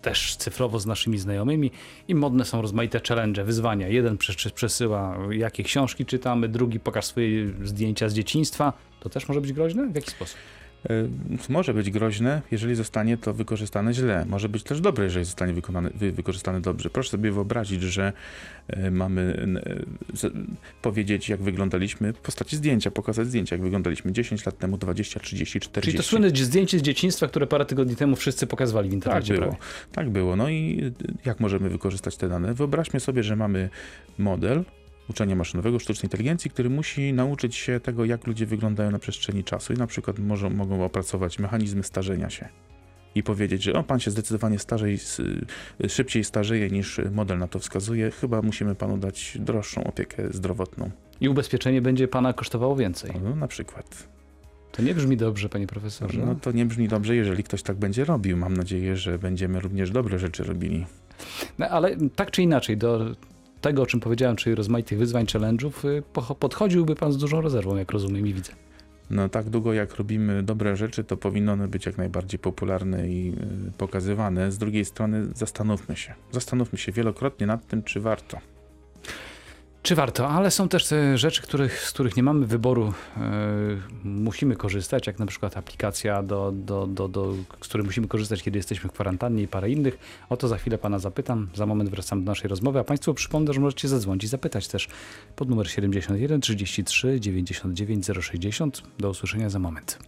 też 0.01 0.35
cyfrowo 0.35 0.79
z 0.79 0.85
naszymi 0.85 1.17
znajomymi 1.17 1.71
i 2.07 2.15
modne 2.15 2.45
są 2.45 2.61
rozmaite 2.61 3.01
challenge, 3.07 3.43
wyzwania. 3.43 3.87
Jeden 3.87 4.17
przesyła, 4.55 5.17
jakie 5.31 5.63
książki 5.63 6.05
czytamy, 6.05 6.49
drugi 6.49 6.79
pokaż 6.79 7.05
swoje 7.05 7.47
zdjęcia 7.63 8.09
z 8.09 8.13
dzieciństwa. 8.13 8.73
To 8.99 9.09
też 9.09 9.27
może 9.27 9.41
być 9.41 9.53
groźne? 9.53 9.87
W 9.87 9.95
jaki 9.95 10.11
sposób? 10.11 10.37
E, 10.89 11.07
może 11.49 11.73
być 11.73 11.91
groźne, 11.91 12.41
jeżeli 12.51 12.75
zostanie 12.75 13.17
to 13.17 13.33
wykorzystane 13.33 13.93
źle. 13.93 14.25
Może 14.29 14.49
być 14.49 14.63
też 14.63 14.81
dobre, 14.81 15.03
jeżeli 15.03 15.25
zostanie 15.25 15.53
wykonane, 15.53 15.89
wy, 15.95 16.11
wykorzystane 16.11 16.61
dobrze. 16.61 16.89
Proszę 16.89 17.09
sobie 17.09 17.31
wyobrazić, 17.31 17.81
że 17.81 18.13
e, 18.67 18.91
mamy 18.91 19.47
e, 20.23 20.29
powiedzieć, 20.81 21.29
jak 21.29 21.41
wyglądaliśmy, 21.41 22.13
w 22.13 22.17
postaci 22.17 22.55
zdjęcia, 22.55 22.91
pokazać 22.91 23.27
zdjęcia, 23.27 23.55
jak 23.55 23.63
wyglądaliśmy 23.63 24.11
10 24.11 24.45
lat 24.45 24.57
temu, 24.57 24.77
20, 24.77 25.19
30, 25.19 25.59
40. 25.59 25.91
Czyli 25.91 25.97
to 25.97 26.03
słynne 26.03 26.29
zdjęcie 26.29 26.79
z 26.79 26.81
dzieciństwa, 26.81 27.27
które 27.27 27.47
parę 27.47 27.65
tygodni 27.65 27.95
temu 27.95 28.15
wszyscy 28.15 28.47
pokazywali 28.47 28.89
w 28.89 28.93
internecie. 28.93 29.33
Tak 29.33 29.43
było. 29.43 29.55
Tak 29.91 30.09
było. 30.09 30.35
No 30.35 30.49
i 30.49 30.91
jak 31.25 31.39
możemy 31.39 31.69
wykorzystać 31.69 32.17
te 32.17 32.29
dane? 32.29 32.53
Wyobraźmy 32.53 32.99
sobie, 32.99 33.23
że 33.23 33.35
mamy 33.35 33.69
model, 34.17 34.63
uczenia 35.11 35.35
maszynowego, 35.35 35.79
sztucznej 35.79 36.05
inteligencji, 36.05 36.51
który 36.51 36.69
musi 36.69 37.13
nauczyć 37.13 37.55
się 37.55 37.79
tego, 37.79 38.05
jak 38.05 38.27
ludzie 38.27 38.45
wyglądają 38.45 38.91
na 38.91 38.99
przestrzeni 38.99 39.43
czasu 39.43 39.73
i 39.73 39.77
na 39.77 39.87
przykład 39.87 40.19
może, 40.19 40.49
mogą 40.49 40.85
opracować 40.85 41.39
mechanizmy 41.39 41.83
starzenia 41.83 42.29
się 42.29 42.49
i 43.15 43.23
powiedzieć, 43.23 43.63
że 43.63 43.73
o, 43.73 43.83
pan 43.83 43.99
się 43.99 44.11
zdecydowanie 44.11 44.59
starzej, 44.59 44.99
szybciej 45.87 46.23
starzeje 46.23 46.69
niż 46.69 47.01
model 47.11 47.37
na 47.37 47.47
to 47.47 47.59
wskazuje, 47.59 48.11
chyba 48.11 48.41
musimy 48.41 48.75
panu 48.75 48.97
dać 48.97 49.37
droższą 49.39 49.83
opiekę 49.83 50.23
zdrowotną. 50.33 50.91
I 51.21 51.29
ubezpieczenie 51.29 51.81
będzie 51.81 52.07
pana 52.07 52.33
kosztowało 52.33 52.75
więcej. 52.75 53.11
No, 53.23 53.35
na 53.35 53.47
przykład. 53.47 54.07
To 54.71 54.81
nie 54.81 54.95
brzmi 54.95 55.17
dobrze, 55.17 55.49
panie 55.49 55.67
profesorze. 55.67 56.25
No 56.25 56.35
to 56.35 56.51
nie 56.51 56.65
brzmi 56.65 56.87
dobrze, 56.87 57.15
jeżeli 57.15 57.43
ktoś 57.43 57.63
tak 57.63 57.77
będzie 57.77 58.05
robił. 58.05 58.37
Mam 58.37 58.53
nadzieję, 58.53 58.97
że 58.97 59.19
będziemy 59.19 59.59
również 59.59 59.91
dobre 59.91 60.19
rzeczy 60.19 60.43
robili. 60.43 60.85
No, 61.59 61.69
ale 61.69 61.95
tak 62.15 62.31
czy 62.31 62.41
inaczej, 62.41 62.77
do 62.77 63.15
tego, 63.61 63.81
o 63.81 63.85
czym 63.85 63.99
powiedziałem, 63.99 64.35
czyli 64.35 64.55
rozmaitych 64.55 64.99
wyzwań, 64.99 65.25
challenge'ów, 65.25 65.87
y, 65.87 66.03
podchodziłby 66.39 66.95
pan 66.95 67.11
z 67.11 67.17
dużą 67.17 67.41
rezerwą, 67.41 67.75
jak 67.75 67.91
rozumiem 67.91 68.27
i 68.27 68.33
widzę. 68.33 68.51
No 69.09 69.29
tak 69.29 69.49
długo 69.49 69.73
jak 69.73 69.95
robimy 69.95 70.43
dobre 70.43 70.75
rzeczy, 70.75 71.03
to 71.03 71.17
powinno 71.17 71.51
one 71.51 71.67
być 71.67 71.85
jak 71.85 71.97
najbardziej 71.97 72.39
popularne 72.39 73.09
i 73.09 73.33
y, 73.67 73.71
pokazywane. 73.77 74.51
Z 74.51 74.57
drugiej 74.57 74.85
strony 74.85 75.27
zastanówmy 75.35 75.95
się. 75.95 76.13
Zastanówmy 76.31 76.79
się 76.79 76.91
wielokrotnie 76.91 77.47
nad 77.47 77.67
tym, 77.67 77.83
czy 77.83 77.99
warto. 77.99 78.37
Czy 79.83 79.95
warto, 79.95 80.29
ale 80.29 80.51
są 80.51 80.69
też 80.69 80.87
te 80.87 81.17
rzeczy, 81.17 81.41
których, 81.41 81.81
z 81.81 81.91
których 81.91 82.17
nie 82.17 82.23
mamy 82.23 82.45
wyboru, 82.45 82.93
yy, 83.17 83.23
musimy 84.03 84.55
korzystać, 84.55 85.07
jak 85.07 85.19
na 85.19 85.25
przykład 85.25 85.57
aplikacja, 85.57 86.23
do, 86.23 86.51
do, 86.55 86.87
do, 86.87 87.07
do, 87.07 87.33
z 87.61 87.67
której 87.67 87.85
musimy 87.85 88.07
korzystać, 88.07 88.43
kiedy 88.43 88.59
jesteśmy 88.59 88.89
w 88.89 88.93
kwarantannie 88.93 89.43
i 89.43 89.47
parę 89.47 89.69
innych. 89.69 89.97
O 90.29 90.37
to 90.37 90.47
za 90.47 90.57
chwilę 90.57 90.77
Pana 90.77 90.99
zapytam, 90.99 91.47
za 91.55 91.65
moment 91.65 91.89
wracam 91.89 92.23
do 92.23 92.31
naszej 92.31 92.49
rozmowy, 92.49 92.79
a 92.79 92.83
Państwu 92.83 93.13
przypomnę, 93.13 93.53
że 93.53 93.59
możecie 93.59 93.87
zadzwonić 93.87 94.23
i 94.23 94.27
zapytać 94.27 94.67
też 94.67 94.87
pod 95.35 95.49
numer 95.49 95.69
71 95.69 96.41
33 96.41 97.19
99 97.19 98.07
060. 98.21 98.83
Do 98.99 99.09
usłyszenia 99.09 99.49
za 99.49 99.59
moment. 99.59 99.99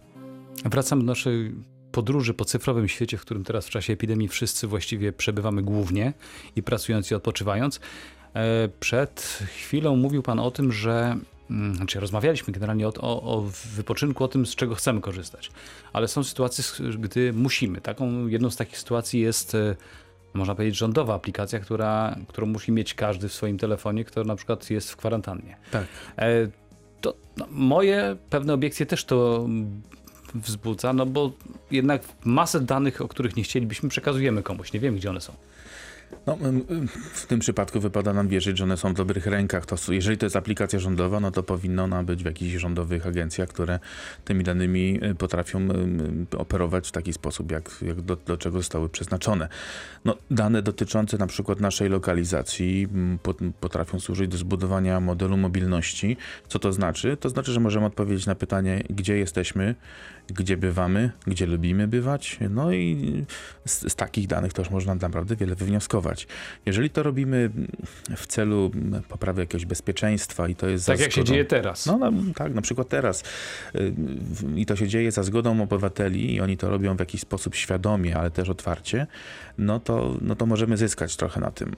Wracam 0.64 0.98
do 0.98 1.04
naszej 1.04 1.54
podróży 1.92 2.34
po 2.34 2.44
cyfrowym 2.44 2.88
świecie, 2.88 3.18
w 3.18 3.20
którym 3.20 3.44
teraz 3.44 3.66
w 3.66 3.70
czasie 3.70 3.92
epidemii 3.92 4.28
wszyscy 4.28 4.66
właściwie 4.66 5.12
przebywamy 5.12 5.62
głównie 5.62 6.12
i 6.56 6.62
pracując 6.62 7.10
i 7.10 7.14
odpoczywając. 7.14 7.80
E, 8.34 8.68
przed 8.80 9.38
chwilą 9.56 9.96
mówił 9.96 10.22
Pan 10.22 10.40
o 10.40 10.50
tym, 10.50 10.72
że 10.72 11.16
mm, 11.50 11.76
znaczy 11.76 12.00
rozmawialiśmy 12.00 12.52
generalnie 12.52 12.88
o, 12.88 12.92
o, 13.00 13.22
o, 13.22 13.44
wypoczynku, 13.76 14.24
o 14.24 14.28
tym, 14.28 14.46
z 14.46 14.54
czego 14.54 14.74
chcemy 14.74 15.00
korzystać. 15.00 15.50
Ale 15.92 16.08
są 16.08 16.24
sytuacje, 16.24 16.64
gdy 16.98 17.32
musimy. 17.32 17.80
Taką 17.80 18.26
jedną 18.26 18.50
z 18.50 18.56
takich 18.56 18.78
sytuacji 18.78 19.20
jest 19.20 19.54
e, 19.54 19.76
można 20.34 20.54
powiedzieć, 20.54 20.78
rządowa 20.78 21.14
aplikacja, 21.14 21.58
która, 21.58 22.16
którą 22.28 22.46
musi 22.46 22.72
mieć 22.72 22.94
każdy 22.94 23.28
w 23.28 23.32
swoim 23.32 23.58
telefonie, 23.58 24.04
kto 24.04 24.24
na 24.24 24.36
przykład 24.36 24.70
jest 24.70 24.90
w 24.90 24.96
kwarantannie. 24.96 25.56
Tak. 25.70 25.84
E, 26.18 26.48
to 27.00 27.14
no, 27.36 27.46
moje 27.50 28.16
pewne 28.30 28.54
obiekcje 28.54 28.86
też 28.86 29.04
to 29.04 29.48
wzbudza, 30.34 30.92
no 30.92 31.06
bo 31.06 31.32
jednak 31.70 32.02
masę 32.24 32.60
danych, 32.60 33.00
o 33.00 33.08
których 33.08 33.36
nie 33.36 33.42
chcielibyśmy, 33.42 33.88
przekazujemy 33.88 34.42
komuś. 34.42 34.72
Nie 34.72 34.80
wiemy, 34.80 34.96
gdzie 34.96 35.10
one 35.10 35.20
są. 35.20 35.32
No, 36.26 36.38
w 37.14 37.26
tym 37.26 37.40
przypadku 37.40 37.80
wypada 37.80 38.12
nam 38.12 38.28
wierzyć, 38.28 38.58
że 38.58 38.64
one 38.64 38.76
są 38.76 38.92
w 38.92 38.96
dobrych 38.96 39.26
rękach. 39.26 39.66
To, 39.66 39.76
jeżeli 39.92 40.18
to 40.18 40.26
jest 40.26 40.36
aplikacja 40.36 40.78
rządowa, 40.78 41.20
no 41.20 41.30
to 41.30 41.42
powinna 41.42 41.84
ona 41.84 42.02
być 42.02 42.22
w 42.22 42.26
jakichś 42.26 42.54
rządowych 42.54 43.06
agencjach, 43.06 43.48
które 43.48 43.78
tymi 44.24 44.44
danymi 44.44 45.00
y, 45.04 45.14
potrafią 45.14 45.68
operować 46.36 46.88
w 46.88 46.92
taki 46.92 47.12
sposób, 47.12 47.52
jak, 47.52 47.70
jak 47.82 48.00
do, 48.00 48.16
do 48.16 48.36
czego 48.36 48.58
zostały 48.58 48.88
przeznaczone. 48.88 49.48
No, 50.04 50.16
dane 50.30 50.62
dotyczące 50.62 51.18
na 51.18 51.26
przykład 51.26 51.60
naszej 51.60 51.88
lokalizacji 51.88 52.88
potrafią 53.60 54.00
służyć 54.00 54.30
do 54.30 54.36
zbudowania 54.36 55.00
modelu 55.00 55.36
mobilności. 55.36 56.16
Co 56.48 56.58
to 56.58 56.72
znaczy? 56.72 57.16
To 57.16 57.28
znaczy, 57.28 57.52
że 57.52 57.60
możemy 57.60 57.86
odpowiedzieć 57.86 58.26
na 58.26 58.34
pytanie, 58.34 58.82
gdzie 58.90 59.16
jesteśmy, 59.18 59.74
gdzie 60.26 60.56
bywamy, 60.56 61.10
gdzie 61.26 61.46
lubimy 61.46 61.88
bywać. 61.88 62.38
No 62.50 62.72
i 62.72 63.24
z, 63.64 63.92
z 63.92 63.94
takich 63.94 64.26
danych 64.26 64.52
też 64.52 64.70
można 64.70 64.94
naprawdę 64.94 65.36
wiele 65.36 65.54
wywnioskować. 65.54 66.26
Jeżeli 66.66 66.90
to 66.90 67.02
robimy 67.02 67.50
w 68.16 68.26
celu 68.26 68.70
poprawy 69.08 69.42
jakiegoś 69.42 69.66
bezpieczeństwa 69.66 70.48
i 70.48 70.54
to 70.54 70.68
jest 70.68 70.86
Tak 70.86 71.00
jak 71.00 71.12
zgodą, 71.12 71.26
się 71.26 71.32
dzieje 71.32 71.44
teraz. 71.44 71.86
No, 71.86 71.98
no 71.98 72.12
tak, 72.34 72.54
na 72.54 72.62
przykład 72.62 72.88
teraz. 72.88 73.22
Y, 73.74 73.94
I 74.56 74.66
to 74.66 74.76
się 74.76 74.88
dzieje 74.88 75.12
za 75.12 75.22
zgodą 75.22 75.62
obywateli 75.62 76.34
i 76.34 76.40
oni 76.40 76.56
to 76.56 76.70
robią 76.70 76.96
w 76.96 77.00
jakiś 77.00 77.20
sposób 77.20 77.54
świadomie, 77.54 78.16
ale 78.16 78.30
też 78.30 78.48
otwarcie, 78.48 79.06
no 79.58 79.80
to, 79.80 80.16
no 80.20 80.36
to 80.36 80.46
możemy 80.46 80.76
zyskać 80.76 81.16
trochę 81.16 81.40
na 81.40 81.50
tym. 81.50 81.76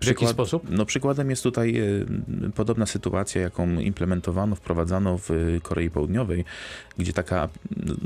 w 0.00 0.06
jaki 0.06 0.26
sposób? 0.26 0.66
No 0.70 0.86
przykładem 0.86 1.30
jest 1.30 1.42
tutaj 1.42 1.74
y, 1.80 2.06
podobna 2.54 2.86
sytuacja, 2.86 3.42
jaką 3.42 3.70
implementowano, 3.70 4.56
wprowadzano 4.56 5.18
w 5.18 5.30
Korei 5.62 5.90
Południowej, 5.90 6.44
gdzie 6.98 7.12
taka 7.12 7.48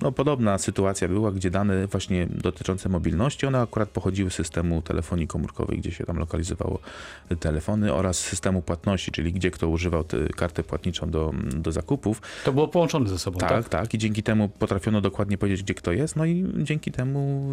no, 0.02 0.12
podobna 0.12 0.58
sytuacja 0.58 1.08
była, 1.08 1.32
gdzie 1.32 1.50
dane 1.50 1.86
właśnie 1.86 2.26
dotyczące 2.30 2.88
mobilności, 2.88 3.46
one 3.46 3.60
akurat 3.60 3.88
pochodziły 3.88 4.30
z 4.30 4.34
systemu 4.34 4.82
telefonii 4.82 5.26
komórkowej, 5.26 5.78
gdzie 5.78 5.90
się 5.90 6.04
tam 6.04 6.18
lokalizowało 6.18 6.78
telefony 7.40 7.94
oraz 7.94 8.18
systemu 8.18 8.62
płatności, 8.62 9.10
czyli 9.10 9.32
gdzie 9.32 9.50
kto 9.50 9.68
używał 9.68 10.04
kartę 10.36 10.62
płatniczą 10.62 11.10
do, 11.10 11.32
do 11.54 11.72
zakupów. 11.72 12.22
To 12.44 12.52
było 12.52 12.68
połączone 12.68 13.08
ze 13.08 13.18
sobą, 13.18 13.38
tak? 13.38 13.48
Tak, 13.48 13.68
tak. 13.68 13.94
I 13.94 13.98
dzięki 13.98 14.22
temu 14.22 14.48
potrafiono 14.48 15.00
dokładnie 15.00 15.38
powiedzieć, 15.38 15.62
gdzie 15.62 15.74
kto 15.74 15.92
jest, 15.92 16.16
no 16.16 16.24
i 16.24 16.44
dzięki 16.56 16.92
temu 16.92 17.50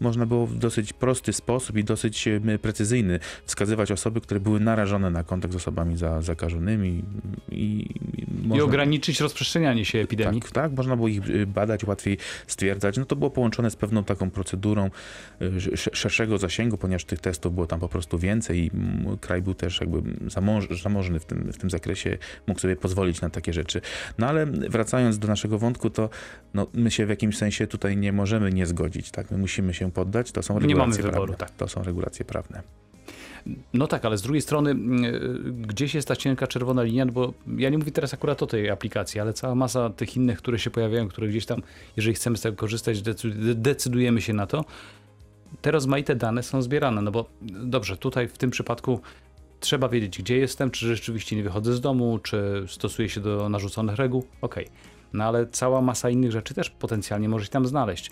można 0.00 0.26
było 0.26 0.46
w 0.46 0.58
dosyć 0.58 0.92
prosty 0.92 1.32
sposób 1.32 1.76
i 1.76 1.84
dosyć 1.84 2.28
e, 2.28 2.58
precyzyjny 2.62 3.20
wskazywać 3.46 3.92
osoby, 3.92 4.20
które 4.20 4.40
były 4.40 4.60
narażone 4.60 5.10
na 5.10 5.24
kontakt 5.24 5.54
z 5.54 5.56
osobami 5.56 5.96
za, 5.96 6.22
zakażonymi 6.22 7.04
i, 7.52 7.54
i, 7.54 7.86
można... 8.42 8.56
I 8.56 8.60
ograniczyć 8.60 9.20
rozprzestrzenianie 9.20 9.84
się 9.84 9.98
epidemii. 9.98 10.40
Tak, 10.40 10.50
tak, 10.50 10.72
można 10.72 10.96
było 10.96 11.08
ich 11.08 11.20
y, 11.58 11.68
badać, 11.68 11.84
łatwiej 11.84 12.18
stwierdzać. 12.46 12.96
No 12.96 13.04
to 13.04 13.16
było 13.16 13.30
połączone 13.30 13.70
z 13.70 13.76
pewną 13.76 14.04
taką 14.04 14.30
procedurą 14.30 14.90
y, 15.42 15.76
szerszego 15.76 16.38
zasięgu, 16.38 16.78
ponieważ 16.78 17.04
tych 17.04 17.20
testów 17.20 17.54
było 17.54 17.66
tam 17.66 17.80
po 17.80 17.88
prostu 17.88 18.18
więcej 18.18 18.58
i 18.58 18.70
kraj 19.20 19.42
był 19.42 19.54
też 19.54 19.80
jakby 19.80 20.02
zamożny 20.82 21.20
w 21.20 21.24
tym, 21.24 21.52
w 21.52 21.58
tym 21.58 21.70
zakresie, 21.70 22.18
mógł 22.46 22.60
sobie 22.60 22.76
pozwolić 22.76 23.20
na 23.20 23.30
takie 23.30 23.52
rzeczy. 23.52 23.80
No 24.18 24.26
ale 24.26 24.46
wracając 24.46 25.18
do 25.18 25.28
naszego 25.28 25.58
wątku, 25.58 25.90
to 25.90 26.10
no, 26.54 26.66
my 26.74 26.90
się 26.90 27.06
w 27.06 27.08
jakimś 27.08 27.36
sensie 27.38 27.66
tutaj 27.66 27.96
nie 27.96 28.12
możemy 28.12 28.52
nie 28.52 28.66
zgodzić, 28.66 29.10
tak? 29.10 29.30
My 29.30 29.38
musimy 29.38 29.74
się 29.74 29.92
poddać, 29.92 30.32
to 30.32 30.42
są 30.42 30.54
regulacje 30.54 30.74
nie 30.74 30.80
mamy 30.80 30.96
wyboru, 30.96 31.12
prawne. 31.12 31.36
Tak. 31.36 31.50
To 31.50 31.68
są 31.68 31.82
regulacje 31.82 32.24
prawne. 32.24 32.62
No 33.74 33.86
tak, 33.86 34.04
ale 34.04 34.18
z 34.18 34.22
drugiej 34.22 34.42
strony 34.42 34.70
mm, 34.70 35.04
y, 35.04 35.52
gdzieś 35.52 35.94
jest 35.94 36.08
ta 36.08 36.16
cienka 36.16 36.46
czerwona 36.46 36.82
linia, 36.82 37.04
no 37.04 37.12
bo 37.12 37.32
ja 37.56 37.70
nie 37.70 37.78
mówię 37.78 37.92
teraz 37.92 38.14
akurat 38.14 38.42
o 38.42 38.46
tej 38.46 38.70
aplikacji, 38.70 39.20
ale 39.20 39.32
cała 39.32 39.54
masa 39.54 39.90
tych 39.90 40.16
innych, 40.16 40.38
które 40.38 40.58
się 40.58 40.70
pojawiają, 40.70 41.08
które 41.08 41.28
gdzieś 41.28 41.46
tam, 41.46 41.62
jeżeli 41.96 42.14
chcemy 42.14 42.36
z 42.36 42.40
tego 42.40 42.56
korzystać, 42.56 43.02
decydujemy 43.54 44.20
się 44.20 44.32
na 44.32 44.46
to. 44.46 44.64
Te 45.62 45.70
rozmaite 45.70 46.16
dane 46.16 46.42
są 46.42 46.62
zbierane, 46.62 47.02
no 47.02 47.10
bo 47.10 47.28
dobrze, 47.42 47.96
tutaj 47.96 48.28
w 48.28 48.38
tym 48.38 48.50
przypadku 48.50 49.00
trzeba 49.60 49.88
wiedzieć, 49.88 50.18
gdzie 50.18 50.36
jestem, 50.36 50.70
czy 50.70 50.86
rzeczywiście 50.86 51.36
nie 51.36 51.42
wychodzę 51.42 51.74
z 51.74 51.80
domu, 51.80 52.18
czy 52.18 52.64
stosuję 52.68 53.08
się 53.08 53.20
do 53.20 53.48
narzuconych 53.48 53.96
reguł. 53.96 54.24
Okej. 54.40 54.64
Okay. 54.64 54.76
No 55.12 55.24
ale 55.24 55.46
cała 55.46 55.80
masa 55.80 56.10
innych 56.10 56.32
rzeczy 56.32 56.54
też 56.54 56.70
potencjalnie 56.70 57.28
może 57.28 57.44
się 57.44 57.50
tam 57.50 57.66
znaleźć 57.66 58.10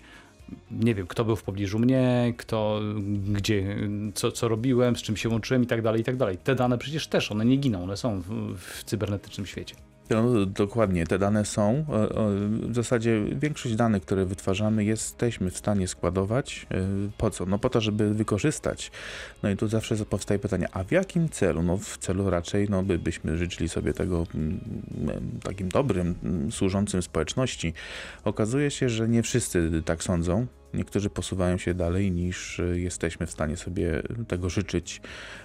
nie 0.71 0.95
wiem, 0.95 1.07
kto 1.07 1.25
był 1.25 1.35
w 1.35 1.43
pobliżu 1.43 1.79
mnie, 1.79 2.33
kto, 2.37 2.81
gdzie, 3.27 3.77
co, 4.13 4.31
co 4.31 4.47
robiłem, 4.47 4.95
z 4.95 5.01
czym 5.01 5.17
się 5.17 5.29
łączyłem 5.29 5.63
i 5.63 5.67
tak 5.67 5.81
dalej, 5.81 6.01
i 6.01 6.03
tak 6.03 6.17
dalej. 6.17 6.37
Te 6.37 6.55
dane 6.55 6.77
przecież 6.77 7.07
też, 7.07 7.31
one 7.31 7.45
nie 7.45 7.57
giną, 7.57 7.83
one 7.83 7.97
są 7.97 8.21
w, 8.21 8.57
w 8.57 8.83
cybernetycznym 8.83 9.45
świecie. 9.45 9.75
No, 10.09 10.45
dokładnie, 10.45 11.07
te 11.07 11.19
dane 11.19 11.45
są. 11.45 11.85
W 12.61 12.75
zasadzie 12.75 13.21
większość 13.31 13.75
danych, 13.75 14.03
które 14.03 14.25
wytwarzamy, 14.25 14.83
jesteśmy 14.83 15.51
w 15.51 15.57
stanie 15.57 15.87
składować. 15.87 16.67
E, 16.71 16.77
po 17.17 17.29
co? 17.29 17.45
No 17.45 17.59
po 17.59 17.69
to, 17.69 17.81
żeby 17.81 18.13
wykorzystać. 18.13 18.91
No 19.43 19.49
i 19.49 19.57
tu 19.57 19.67
zawsze 19.67 19.95
powstaje 20.05 20.39
pytanie, 20.39 20.67
a 20.71 20.83
w 20.83 20.91
jakim 20.91 21.29
celu? 21.29 21.63
No 21.63 21.77
w 21.77 21.97
celu 21.97 22.29
raczej, 22.29 22.69
no 22.69 22.83
by, 22.83 22.99
byśmy 22.99 23.37
życzyli 23.37 23.69
sobie 23.69 23.93
tego 23.93 24.23
mm, 24.35 24.59
takim 25.43 25.69
dobrym, 25.69 26.15
mm, 26.23 26.51
służącym 26.51 27.01
społeczności. 27.01 27.73
Okazuje 28.23 28.71
się, 28.71 28.89
że 28.89 29.09
nie 29.09 29.23
wszyscy 29.23 29.81
tak 29.85 30.03
sądzą. 30.03 30.47
Niektórzy 30.77 31.09
posuwają 31.09 31.57
się 31.57 31.73
dalej 31.73 32.11
niż 32.11 32.59
y, 32.59 32.79
jesteśmy 32.79 33.25
w 33.25 33.31
stanie 33.31 33.57
sobie 33.57 34.03
tego 34.27 34.49
życzyć. 34.49 35.01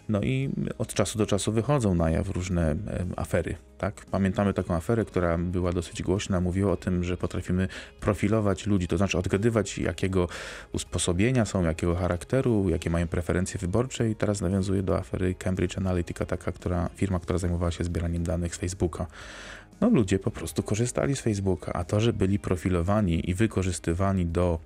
No 0.09 0.21
i 0.23 0.51
od 0.79 0.95
czasu 0.95 1.19
do 1.19 1.27
czasu 1.27 1.53
wychodzą 1.53 1.95
na 1.95 2.11
jaw 2.11 2.29
różne 2.29 2.77
afery. 3.17 3.55
Tak? 3.79 4.07
Pamiętamy 4.11 4.55
taką 4.55 4.75
aferę, 4.75 5.05
która 5.05 5.39
była 5.39 5.73
dosyć 5.73 6.03
głośna, 6.03 6.41
mówiła 6.41 6.73
o 6.73 6.77
tym, 6.77 7.05
że 7.05 7.17
potrafimy 7.17 7.69
profilować 8.01 8.67
ludzi, 8.67 8.89
to 8.89 8.97
znaczy 8.97 9.19
odgadywać 9.19 9.79
jakiego 9.79 10.29
usposobienia 10.73 11.45
są, 11.45 11.65
jakiego 11.65 11.95
charakteru, 11.95 12.69
jakie 12.69 12.91
mają 12.91 13.09
preferencje 13.09 13.61
wyborcze 13.61 14.11
i 14.11 14.17
teraz 14.17 14.41
nawiązuje 14.41 14.83
do 14.83 14.99
afery 14.99 15.35
Cambridge 15.35 15.79
Analytica, 15.79 16.27
taka 16.27 16.53
która, 16.53 16.91
firma, 16.97 17.21
która 17.21 17.39
zajmowała 17.39 17.71
się 17.71 17.85
zbieraniem 17.85 18.25
danych 18.25 18.55
z 18.55 18.59
Facebooka 18.59 19.07
no 19.83 19.89
ludzie 19.89 20.19
po 20.19 20.31
prostu 20.31 20.63
korzystali 20.63 21.17
z 21.17 21.21
Facebooka, 21.21 21.73
a 21.73 21.85
to, 21.85 22.01
że 22.01 22.13
byli 22.13 22.39
profilowani 22.39 23.31
i 23.31 23.35
wykorzystywani 23.35 24.27
do 24.27 24.59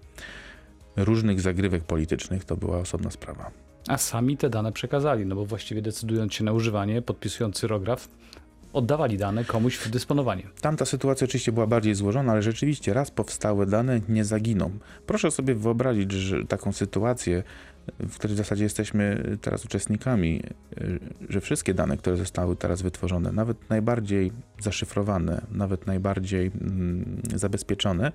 różnych 0.96 1.40
zagrywek 1.40 1.84
politycznych, 1.84 2.44
to 2.44 2.56
była 2.56 2.78
osobna 2.78 3.10
sprawa. 3.10 3.50
A 3.88 3.98
sami 3.98 4.36
te 4.36 4.50
dane 4.50 4.72
przekazali, 4.72 5.26
no 5.26 5.34
bo 5.34 5.46
właściwie 5.46 5.82
decydując 5.82 6.34
się 6.34 6.44
na 6.44 6.52
używanie, 6.52 7.02
podpisując 7.02 7.56
cyrograf, 7.56 8.08
oddawali 8.72 9.18
dane 9.18 9.44
komuś 9.44 9.76
w 9.76 9.90
dysponowanie. 9.90 10.42
Tamta 10.60 10.84
sytuacja 10.84 11.24
oczywiście 11.24 11.52
była 11.52 11.66
bardziej 11.66 11.94
złożona, 11.94 12.32
ale 12.32 12.42
rzeczywiście 12.42 12.94
raz 12.94 13.10
powstałe 13.10 13.66
dane 13.66 14.00
nie 14.08 14.24
zaginą. 14.24 14.70
Proszę 15.06 15.30
sobie 15.30 15.54
wyobrazić 15.54 16.12
że 16.12 16.44
taką 16.44 16.72
sytuację, 16.72 17.42
w 17.98 18.14
której 18.14 18.34
w 18.34 18.38
zasadzie 18.38 18.64
jesteśmy 18.64 19.22
teraz 19.40 19.64
uczestnikami, 19.64 20.42
że 21.28 21.40
wszystkie 21.40 21.74
dane, 21.74 21.96
które 21.96 22.16
zostały 22.16 22.56
teraz 22.56 22.82
wytworzone, 22.82 23.32
nawet 23.32 23.70
najbardziej 23.70 24.32
zaszyfrowane, 24.60 25.42
nawet 25.50 25.86
najbardziej 25.86 26.46
mm, 26.60 27.20
zabezpieczone, 27.34 28.12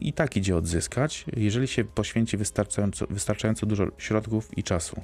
i 0.00 0.12
tak 0.12 0.36
idzie 0.36 0.56
odzyskać, 0.56 1.24
jeżeli 1.36 1.68
się 1.68 1.84
poświęci 1.84 2.36
wystarczająco, 2.36 3.06
wystarczająco 3.10 3.66
dużo 3.66 3.86
środków 3.98 4.58
i 4.58 4.62
czasu. 4.62 5.00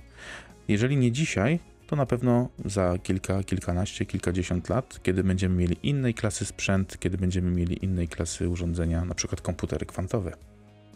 Jeżeli 0.69 0.97
nie 0.97 1.13
dzisiaj, 1.13 1.61
to 1.87 1.97
na 1.97 2.07
pewno 2.07 2.49
za 2.65 2.99
kilka, 2.99 3.43
kilkanaście, 3.43 4.07
kilkadziesiąt 4.07 4.69
lat, 4.69 5.01
kiedy 5.03 5.25
będziemy 5.25 5.57
mieli 5.57 5.77
innej 5.83 6.15
klasy 6.15 6.45
sprzęt, 6.45 6.99
kiedy 7.01 7.19
będziemy 7.19 7.51
mieli 7.51 7.85
innej 7.85 8.09
klasy 8.09 8.49
urządzenia, 8.49 9.05
na 9.05 9.15
przykład 9.15 9.41
komputery 9.41 9.87
kwantowe. 9.87 10.33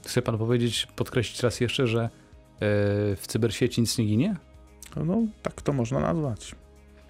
Chce 0.07 0.23
pan 0.23 0.39
powiedzieć, 0.39 0.89
podkreślić 0.97 1.43
raz 1.43 1.61
jeszcze, 1.61 1.87
że 1.87 2.03
yy, 2.03 2.09
w 3.17 3.25
cybersieci 3.27 3.81
nic 3.81 3.99
nie 3.99 4.05
ginie? 4.05 4.37
No, 4.97 5.23
tak 5.43 5.63
to 5.63 5.73
można 5.73 6.01
nazwać. 6.01 6.55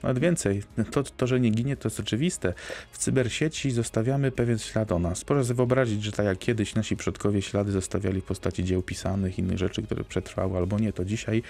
Nawet 0.02 0.18
więcej, 0.18 0.62
to, 0.90 1.02
to, 1.02 1.26
że 1.26 1.40
nie 1.40 1.50
ginie, 1.50 1.76
to 1.76 1.88
jest 1.88 2.00
oczywiste. 2.00 2.54
W 2.90 2.98
cybersieci 2.98 3.70
zostawiamy 3.70 4.32
pewien 4.32 4.58
ślad 4.58 4.92
o 4.92 4.98
nas. 4.98 5.24
Proszę 5.24 5.44
sobie 5.44 5.56
wyobrazić, 5.56 6.04
że 6.04 6.12
tak 6.12 6.26
jak 6.26 6.38
kiedyś 6.38 6.74
nasi 6.74 6.96
przodkowie 6.96 7.42
ślady 7.42 7.72
zostawiali 7.72 8.20
w 8.20 8.24
postaci 8.24 8.64
dzieł 8.64 8.82
pisanych, 8.82 9.38
innych 9.38 9.58
rzeczy, 9.58 9.82
które 9.82 10.04
przetrwały 10.04 10.58
albo 10.58 10.78
nie, 10.78 10.92
to 10.92 11.04
dzisiaj 11.04 11.42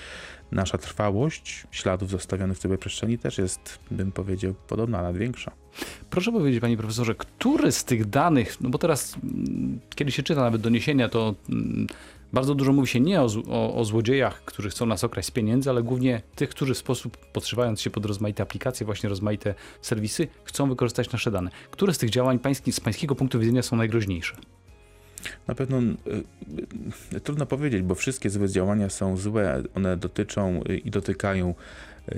nasza 0.53 0.79
trwałość 0.79 1.67
śladów 1.71 2.11
zostawionych 2.11 2.57
w 2.57 2.61
cyberprzestrzeni 2.61 3.19
też 3.19 3.39
jest, 3.39 3.79
bym 3.91 4.13
powiedział, 4.13 4.55
podobna, 4.69 5.03
nawet 5.03 5.17
większa. 5.17 5.53
Proszę 6.11 6.33
powiedzieć, 6.33 6.61
panie 6.61 6.77
profesorze, 6.77 7.15
który 7.15 7.73
z 7.73 7.85
tych 7.85 8.09
danych, 8.09 8.61
no 8.61 8.69
bo 8.71 8.79
teraz, 8.79 9.17
mm, 9.23 9.81
kiedy 9.95 10.13
się 10.13 10.23
czyta 10.23 10.41
nawet 10.41 10.61
doniesienia, 10.61 11.09
to 11.09 11.35
mm, 11.49 11.87
bardzo 12.33 12.55
dużo 12.55 12.73
mówi 12.73 12.89
się 12.89 13.01
nie 13.01 13.21
o, 13.21 13.27
o, 13.49 13.75
o, 13.75 13.85
złodziejach, 13.85 14.45
którzy 14.45 14.71
chcą 14.71 14.87
nas 14.87 15.05
okraść 15.05 15.29
z 15.29 15.31
pieniędzy, 15.31 15.71
ale 15.71 15.83
głównie 15.83 16.23
tych, 16.35 16.49
którzy 16.51 16.75
w 16.75 16.79
sposób, 16.79 17.17
podszywając 17.17 17.81
się 17.81 17.91
pod 17.91 18.07
rozmaite 18.07 18.43
aplikacje, 18.43 18.87
właśnie 18.87 19.09
rozmaite 19.09 19.55
serwisy, 19.83 20.29
chcą 20.45 20.69
wykorzystać 20.69 21.13
nasze 21.13 21.31
dane. 21.31 21.51
Które 21.71 21.95
z 21.95 21.99
tych 21.99 22.11
działań 22.11 22.39
pański, 22.39 22.73
z 22.73 22.81
pańskiego 22.81 23.15
punktu 23.15 23.39
widzenia 23.39 23.63
są 23.63 23.77
najgroźniejsze? 23.77 24.37
Na 25.47 25.55
pewno 25.55 25.79
y, 25.79 25.95
y, 27.17 27.21
trudno 27.21 27.47
powiedzieć, 27.47 27.83
bo 27.83 27.95
wszystkie 27.95 28.31
złe 28.31 28.49
działania 28.49 28.91
są 28.91 29.17
złe. 29.17 29.63
One 29.75 29.97
dotyczą 29.97 30.63
y, 30.69 30.79
i 30.79 30.91
dotykają 30.91 31.55
y, 32.09 32.15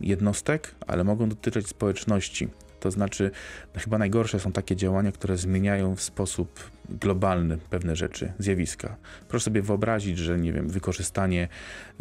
jednostek, 0.00 0.74
ale 0.86 1.04
mogą 1.04 1.28
dotyczyć 1.28 1.68
społeczności. 1.68 2.48
To 2.80 2.90
znaczy, 2.90 3.30
no 3.74 3.80
chyba 3.80 3.98
najgorsze 3.98 4.40
są 4.40 4.52
takie 4.52 4.76
działania, 4.76 5.12
które 5.12 5.36
zmieniają 5.36 5.96
w 5.96 6.02
sposób 6.02 6.70
globalny 6.88 7.58
pewne 7.70 7.96
rzeczy, 7.96 8.32
zjawiska. 8.38 8.96
Proszę 9.28 9.44
sobie 9.44 9.62
wyobrazić, 9.62 10.18
że 10.18 10.38
nie 10.38 10.52
wiem, 10.52 10.68
wykorzystanie 10.68 11.48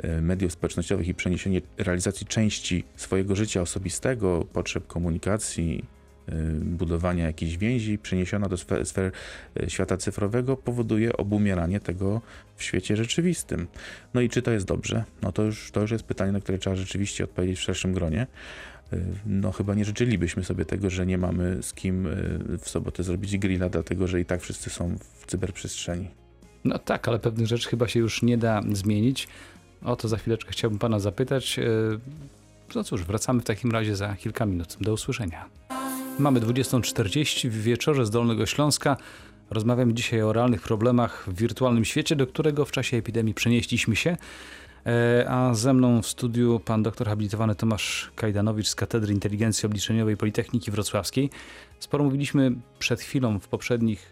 y, 0.03 0.21
mediów 0.21 0.51
społecznościowych 0.51 1.07
i 1.07 1.13
przeniesienie 1.13 1.62
realizacji 1.77 2.27
części 2.27 2.83
swojego 2.95 3.36
życia 3.36 3.62
osobistego, 3.62 4.45
potrzeb 4.53 4.88
komunikacji, 4.88 5.86
budowania 6.62 7.25
jakichś 7.25 7.57
więzi, 7.57 7.98
przeniesiona 7.98 8.50
do 8.50 8.57
sfer, 8.57 8.86
sfer 8.86 9.12
y, 9.63 9.69
świata 9.69 9.98
cyfrowego, 9.98 10.57
powoduje 10.57 11.17
obumieranie 11.17 11.79
tego 11.79 12.21
w 12.55 12.63
świecie 12.63 12.98
rzeczywistym. 12.98 13.67
No 14.13 14.21
i 14.21 14.29
czy 14.29 14.41
to 14.41 14.51
jest 14.51 14.65
dobrze? 14.65 15.03
No 15.21 15.31
to 15.31 15.43
już, 15.43 15.71
to 15.71 15.81
już 15.81 15.91
jest 15.91 16.03
pytanie, 16.03 16.31
na 16.31 16.39
które 16.39 16.57
trzeba 16.57 16.75
rzeczywiście 16.75 17.24
odpowiedzieć 17.24 17.59
w 17.59 17.62
szerszym 17.62 17.93
gronie. 17.93 18.27
Y, 18.93 19.01
No 19.25 19.51
chyba 19.51 19.75
nie 19.75 19.86
życzylibyśmy 19.86 20.43
sobie 20.43 20.65
tego, 20.65 20.89
że 20.89 21.05
nie 21.05 21.17
mamy 21.17 21.63
z 21.63 21.74
kim 21.74 22.07
y, 22.07 22.57
w 22.62 22.69
sobotę 22.69 23.03
zrobić 23.03 23.38
grilla, 23.38 23.69
dlatego 23.69 24.07
że 24.07 24.21
i 24.21 24.25
tak 24.25 24.41
wszyscy 24.41 24.69
są 24.69 24.98
w 25.19 25.25
cyberprzestrzeni. 25.25 26.07
No 26.63 26.79
tak, 26.79 27.07
ale 27.07 27.19
pewnych 27.19 27.48
rzeczy 27.48 27.69
chyba 27.69 27.88
się 27.88 28.00
już 28.00 28.21
nie 28.21 28.38
da 28.38 28.62
zmienić. 28.71 29.27
O 29.83 29.95
to 29.95 30.07
za 30.07 30.17
chwileczkę 30.17 30.51
chciałbym 30.51 30.79
pana 30.79 31.00
zapytać. 31.00 31.59
No 32.75 32.83
cóż, 32.83 33.03
wracamy 33.03 33.41
w 33.41 33.45
takim 33.45 33.71
razie 33.71 33.95
za 33.95 34.15
kilka 34.15 34.45
minut. 34.45 34.77
Do 34.81 34.93
usłyszenia. 34.93 35.50
Mamy 36.20 36.40
20.40 36.40 37.50
w 37.50 37.62
wieczorze 37.62 38.06
z 38.06 38.10
Dolnego 38.10 38.46
Śląska. 38.46 38.98
Rozmawiamy 39.50 39.94
dzisiaj 39.94 40.22
o 40.22 40.34
realnych 40.34 40.62
problemach 40.62 41.26
w 41.28 41.36
wirtualnym 41.36 41.86
świecie, 41.86 42.16
do 42.16 42.28
którego 42.28 42.66
w 42.66 42.72
czasie 42.72 42.98
epidemii 42.98 43.34
przenieśliśmy 43.34 43.96
się. 43.96 44.18
E, 44.86 45.26
A 45.30 45.54
ze 45.54 45.74
mną 45.74 46.02
w 46.02 46.08
studiu 46.08 46.62
pan 46.66 46.84
doktor 46.84 47.08
habilitowany 47.08 47.56
Tomasz 47.56 48.12
Kajdanowicz 48.16 48.68
z 48.68 48.76
Katedry 48.76 49.14
Inteligencji 49.14 49.66
Obliczeniowej 49.66 50.18
Politechniki 50.18 50.72
Wrocławskiej. 50.72 51.30
Sporo 51.80 52.04
mówiliśmy 52.04 52.52
przed 52.80 53.02
chwilą 53.02 53.40
w 53.40 53.48
poprzednich 53.48 54.12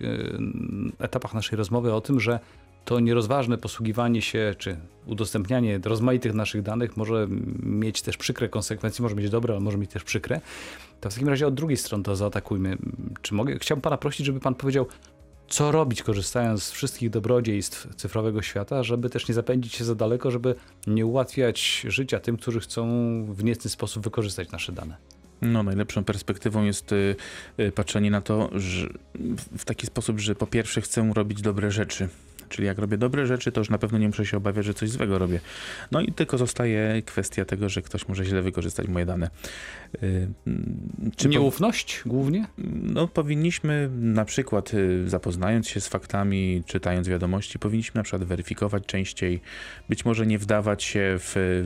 e, 0.99 1.05
etapach 1.05 1.33
naszej 1.33 1.57
rozmowy 1.57 1.93
o 1.93 2.01
tym, 2.01 2.19
że 2.19 2.39
to 2.87 2.99
nierozważne 2.99 3.57
posługiwanie 3.57 4.21
się 4.21 4.55
czy 4.57 4.77
udostępnianie 5.05 5.79
rozmaitych 5.83 6.33
naszych 6.33 6.61
danych 6.61 6.97
może 6.97 7.27
mieć 7.63 8.01
też 8.01 8.17
przykre 8.17 8.49
konsekwencje, 8.49 9.03
może 9.03 9.15
być 9.15 9.29
dobre, 9.29 9.53
ale 9.53 9.63
może 9.63 9.77
mieć 9.77 9.91
też 9.91 10.03
przykre. 10.03 10.41
To 11.01 11.09
w 11.09 11.13
takim 11.13 11.29
razie 11.29 11.47
od 11.47 11.53
drugiej 11.53 11.77
strony 11.77 12.03
to 12.03 12.15
zaatakujmy. 12.15 12.77
Czy 13.21 13.33
mogę, 13.33 13.59
chciałbym 13.59 13.81
pana 13.81 13.97
prosić, 13.97 14.25
żeby 14.25 14.39
pan 14.39 14.55
powiedział, 14.55 14.87
co 15.47 15.71
robić, 15.71 16.03
korzystając 16.03 16.63
z 16.63 16.71
wszystkich 16.71 17.09
dobrodziejstw 17.09 17.95
cyfrowego 17.95 18.41
świata, 18.41 18.83
żeby 18.83 19.09
też 19.09 19.27
nie 19.27 19.33
zapędzić 19.33 19.73
się 19.73 19.85
za 19.85 19.95
daleko, 19.95 20.31
żeby 20.31 20.55
nie 20.87 21.05
ułatwiać 21.05 21.85
życia 21.87 22.19
tym, 22.19 22.37
którzy 22.37 22.59
chcą 22.59 22.85
w 23.29 23.43
niecny 23.43 23.69
sposób 23.69 24.03
wykorzystać 24.03 24.51
nasze 24.51 24.71
dane. 24.71 24.97
No, 25.41 25.63
najlepszą 25.63 26.03
perspektywą 26.03 26.63
jest 26.63 26.91
y, 26.91 27.15
y, 27.59 27.71
patrzenie 27.71 28.11
na 28.11 28.21
to 28.21 28.49
w 29.57 29.65
taki 29.65 29.87
sposób, 29.87 30.19
że 30.19 30.35
po 30.35 30.47
pierwsze 30.47 30.81
chcę 30.81 31.11
robić 31.15 31.41
dobre 31.41 31.71
rzeczy. 31.71 32.09
Czyli 32.49 32.67
jak 32.67 32.77
robię 32.77 32.97
dobre 32.97 33.27
rzeczy, 33.27 33.51
to 33.51 33.61
już 33.61 33.69
na 33.69 33.77
pewno 33.77 33.97
nie 33.97 34.07
muszę 34.07 34.25
się 34.25 34.37
obawiać, 34.37 34.65
że 34.65 34.73
coś 34.73 34.89
złego 34.89 35.17
robię. 35.17 35.39
No 35.91 36.01
i 36.01 36.11
tylko 36.13 36.37
zostaje 36.37 37.01
kwestia 37.01 37.45
tego, 37.45 37.69
że 37.69 37.81
ktoś 37.81 38.07
może 38.07 38.25
źle 38.25 38.41
wykorzystać 38.41 38.87
moje 38.87 39.05
dane. 39.05 39.29
Y, 40.03 40.27
mm, 40.47 41.11
Czy 41.15 41.23
po- 41.27 41.31
Nieufność 41.31 42.01
głównie? 42.05 42.45
No, 42.83 43.07
powinniśmy 43.07 43.89
na 43.99 44.25
przykład, 44.25 44.73
y, 44.73 45.09
zapoznając 45.09 45.67
się 45.67 45.81
z 45.81 45.87
faktami, 45.87 46.63
czytając 46.65 47.07
wiadomości, 47.07 47.59
powinniśmy 47.59 47.99
na 47.99 48.03
przykład 48.03 48.23
weryfikować 48.23 48.85
częściej, 48.85 49.41
być 49.89 50.05
może 50.05 50.25
nie 50.27 50.39
wdawać 50.39 50.83
się 50.83 51.15
w, 51.19 51.61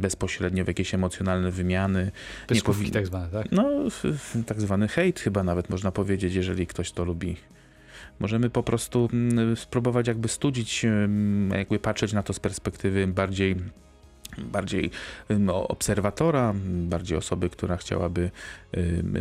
bezpośrednio 0.00 0.64
w 0.64 0.68
jakieś 0.68 0.94
emocjonalne 0.94 1.50
wymiany. 1.50 2.10
Pyskówki 2.46 2.84
powin- 2.84 2.92
tak 2.92 3.06
zwane, 3.06 3.28
tak? 3.28 3.52
No, 3.52 3.70
w, 3.90 4.04
w, 4.04 4.44
tak 4.44 4.60
zwany 4.60 4.88
hejt 4.88 5.20
chyba 5.20 5.44
nawet 5.44 5.70
można 5.70 5.92
powiedzieć, 5.92 6.34
jeżeli 6.34 6.66
ktoś 6.66 6.92
to 6.92 7.04
lubi. 7.04 7.36
Możemy 8.20 8.50
po 8.50 8.62
prostu 8.62 9.08
mm, 9.12 9.56
spróbować 9.56 10.08
jakby 10.08 10.28
studzić, 10.28 10.84
mm, 10.84 11.50
jakby 11.58 11.78
patrzeć 11.78 12.12
na 12.12 12.22
to 12.22 12.32
z 12.32 12.40
perspektywy 12.40 13.06
bardziej 13.06 13.56
bardziej 14.38 14.90
o- 15.48 15.68
obserwatora, 15.68 16.54
bardziej 16.64 17.18
osoby, 17.18 17.50
która 17.50 17.76
chciałaby 17.76 18.30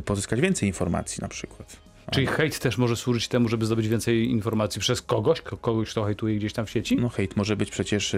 pozyskać 0.05 0.41
więcej 0.41 0.69
informacji 0.69 1.21
na 1.21 1.27
przykład. 1.27 1.77
Czyli 2.11 2.27
hejt 2.27 2.59
też 2.59 2.77
może 2.77 2.95
służyć 2.95 3.27
temu, 3.27 3.47
żeby 3.49 3.65
zdobyć 3.65 3.87
więcej 3.87 4.29
informacji 4.31 4.81
przez 4.81 5.01
kogoś, 5.01 5.41
ko- 5.41 5.57
kogoś, 5.57 5.91
kto 5.91 6.03
hejtuje 6.03 6.35
gdzieś 6.35 6.53
tam 6.53 6.65
w 6.65 6.69
sieci? 6.69 6.95
No 6.97 7.09
hejt 7.09 7.35
może 7.35 7.55
być 7.55 7.71
przecież 7.71 8.15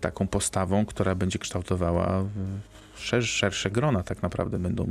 taką 0.00 0.26
postawą, 0.28 0.86
która 0.86 1.14
będzie 1.14 1.38
kształtowała 1.38 2.24
szersze 3.00 3.70
grona 3.70 4.02
tak 4.02 4.22
naprawdę. 4.22 4.58
Będą, 4.58 4.86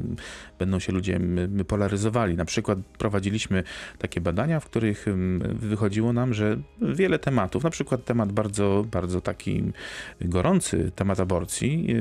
będą 0.60 0.80
się 0.80 0.94
ludzie 0.94 1.20
polaryzowali. 1.68 2.36
Na 2.36 2.46
przykład 2.46 2.80
prowadziliśmy 2.98 3.64
takie 3.98 4.22
badania, 4.22 4.60
w 4.60 4.66
których 4.66 5.06
wychodziło 5.54 6.14
nam, 6.14 6.34
że 6.34 6.58
wiele 6.82 7.20
tematów, 7.20 7.64
na 7.64 7.70
przykład 7.70 8.06
temat 8.06 8.32
bardzo, 8.32 8.86
bardzo 8.92 9.22
taki 9.22 9.64
gorący, 10.22 10.92
temat 10.96 11.20
aborcji, 11.20 11.96